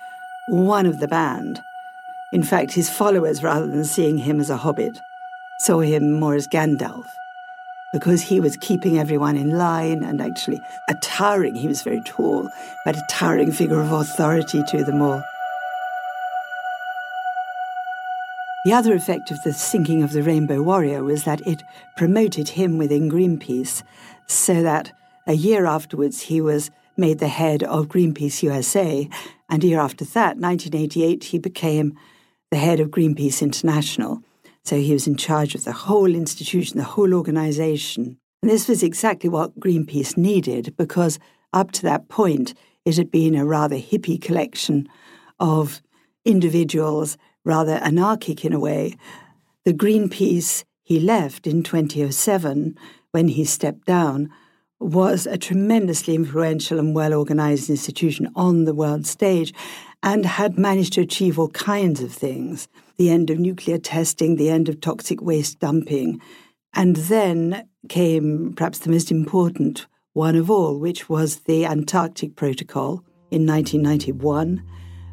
one 0.47 0.87
of 0.87 1.01
the 1.01 1.09
band. 1.09 1.63
In 2.33 2.43
fact, 2.43 2.73
his 2.73 2.91
followers, 2.91 3.43
rather 3.43 3.67
than 3.67 3.85
seeing 3.85 4.19
him 4.19 4.41
as 4.41 4.51
a 4.51 4.59
hobbit, 4.59 5.01
saw 5.61 5.81
him 5.81 6.13
more 6.13 6.35
as 6.35 6.47
Gandalf, 6.49 7.07
because 7.95 8.21
he 8.21 8.41
was 8.41 8.57
keeping 8.57 8.99
everyone 8.99 9.37
in 9.37 9.57
line 9.57 10.03
and 10.03 10.21
actually 10.21 10.61
a 10.89 10.95
towering, 10.95 11.55
he 11.55 11.69
was 11.69 11.83
very 11.83 12.01
tall, 12.05 12.51
but 12.85 12.97
a 12.97 13.07
towering 13.09 13.53
figure 13.53 13.81
of 13.81 13.93
authority 13.93 14.61
to 14.69 14.83
them 14.83 15.01
all. 15.01 15.23
The 18.65 18.73
other 18.73 18.95
effect 18.95 19.31
of 19.31 19.41
the 19.45 19.53
sinking 19.53 20.03
of 20.03 20.11
the 20.11 20.25
Rainbow 20.25 20.61
Warrior 20.61 21.05
was 21.05 21.23
that 21.23 21.47
it 21.47 21.63
promoted 21.97 22.49
him 22.49 22.79
within 22.79 23.09
Greenpeace, 23.09 23.85
so 24.27 24.61
that 24.61 24.91
a 25.29 25.35
year 25.35 25.65
afterwards 25.65 26.23
he 26.23 26.41
was 26.41 26.73
made 26.97 27.21
the 27.21 27.29
head 27.29 27.63
of 27.63 27.87
Greenpeace 27.87 28.43
USA, 28.43 29.09
and 29.49 29.63
a 29.63 29.67
year 29.69 29.79
after 29.79 30.05
that, 30.05 30.37
1988, 30.39 31.23
he 31.23 31.39
became 31.39 31.97
the 32.51 32.57
head 32.57 32.81
of 32.81 32.89
Greenpeace 32.89 33.41
International. 33.41 34.21
So 34.65 34.77
he 34.77 34.93
was 34.93 35.07
in 35.07 35.17
charge 35.17 35.55
of 35.55 35.65
the 35.65 35.73
whole 35.73 36.15
institution, 36.15 36.79
the 36.79 36.85
whole 36.85 37.13
organization. 37.15 38.19
And 38.43 38.51
this 38.51 38.67
was 38.67 38.83
exactly 38.83 39.29
what 39.29 39.59
Greenpeace 39.61 40.17
needed 40.17 40.75
because 40.77 41.19
up 41.53 41.73
to 41.73 41.83
that 41.83 42.09
point, 42.09 42.55
it 42.85 42.97
had 42.97 43.11
been 43.11 43.35
a 43.35 43.45
rather 43.45 43.77
hippie 43.77 44.21
collection 44.21 44.89
of 45.39 45.83
individuals, 46.25 47.17
rather 47.45 47.75
anarchic 47.83 48.45
in 48.45 48.53
a 48.53 48.61
way. 48.61 48.97
The 49.65 49.75
Greenpeace 49.75 50.65
he 50.83 51.01
left 51.01 51.47
in 51.47 51.63
2007, 51.63 52.79
when 53.13 53.29
he 53.29 53.45
stepped 53.45 53.87
down, 53.87 54.31
was 54.81 55.27
a 55.27 55.39
tremendously 55.39 56.15
influential 56.15 56.79
and 56.79 56.95
well 56.95 57.15
organized 57.15 57.71
institution 57.71 58.31
on 58.35 58.65
the 58.65 58.75
world 58.75 59.07
stage 59.07 59.55
and 60.05 60.27
had 60.27 60.59
managed 60.59 60.93
to 60.93 61.01
achieve 61.01 61.39
all 61.39 61.49
kinds 61.49 62.01
of 62.01 62.13
things 62.13 62.69
the 62.97 63.11
end 63.11 63.31
of 63.31 63.41
nuclear 63.41 63.79
testing, 63.79 64.37
the 64.37 64.51
end 64.51 64.69
of 64.69 64.81
toxic 64.81 65.21
waste 65.21 65.59
dumping. 65.59 66.21
And 66.75 66.95
then 66.95 67.67
came 67.89 68.53
perhaps 68.53 68.81
the 68.81 68.91
most 68.91 69.11
important 69.11 69.87
one 70.13 70.37
of 70.37 70.49
all, 70.49 70.79
which 70.79 71.09
was 71.09 71.41
the 71.41 71.67
Antarctic 71.67 72.37
Protocol 72.37 73.03
in 73.33 73.45
1991, 73.47 74.63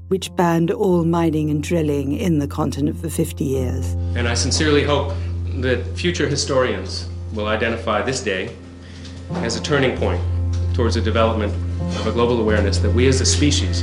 which 0.09 0.35
banned 0.35 0.69
all 0.69 1.03
mining 1.03 1.49
and 1.49 1.63
drilling 1.63 2.11
in 2.11 2.37
the 2.37 2.47
continent 2.47 2.99
for 2.99 3.09
50 3.09 3.43
years. 3.43 3.93
And 4.15 4.27
I 4.27 4.35
sincerely 4.35 4.83
hope 4.83 5.13
that 5.61 5.83
future 5.95 6.27
historians 6.27 7.09
will 7.33 7.47
identify 7.47 8.03
this 8.03 8.21
day 8.21 8.55
as 9.35 9.55
a 9.55 9.63
turning 9.63 9.97
point 9.97 10.21
towards 10.75 10.95
the 10.95 11.01
development 11.01 11.53
of 11.99 12.07
a 12.07 12.11
global 12.11 12.39
awareness 12.39 12.77
that 12.79 12.91
we 12.91 13.07
as 13.07 13.21
a 13.21 13.25
species, 13.25 13.81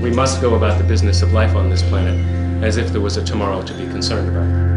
we 0.00 0.10
must 0.10 0.40
go 0.40 0.54
about 0.54 0.78
the 0.78 0.84
business 0.84 1.22
of 1.22 1.32
life 1.32 1.54
on 1.54 1.70
this 1.70 1.82
planet 1.82 2.14
as 2.62 2.76
if 2.76 2.90
there 2.90 3.00
was 3.00 3.16
a 3.16 3.24
tomorrow 3.24 3.62
to 3.62 3.74
be 3.74 3.86
concerned 3.86 4.28
about. 4.28 4.74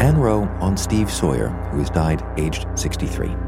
Ann 0.00 0.16
Wroe 0.16 0.44
on 0.60 0.76
Steve 0.76 1.10
Sawyer, 1.10 1.48
who 1.70 1.78
has 1.78 1.90
died 1.90 2.24
aged 2.36 2.66
63. 2.78 3.47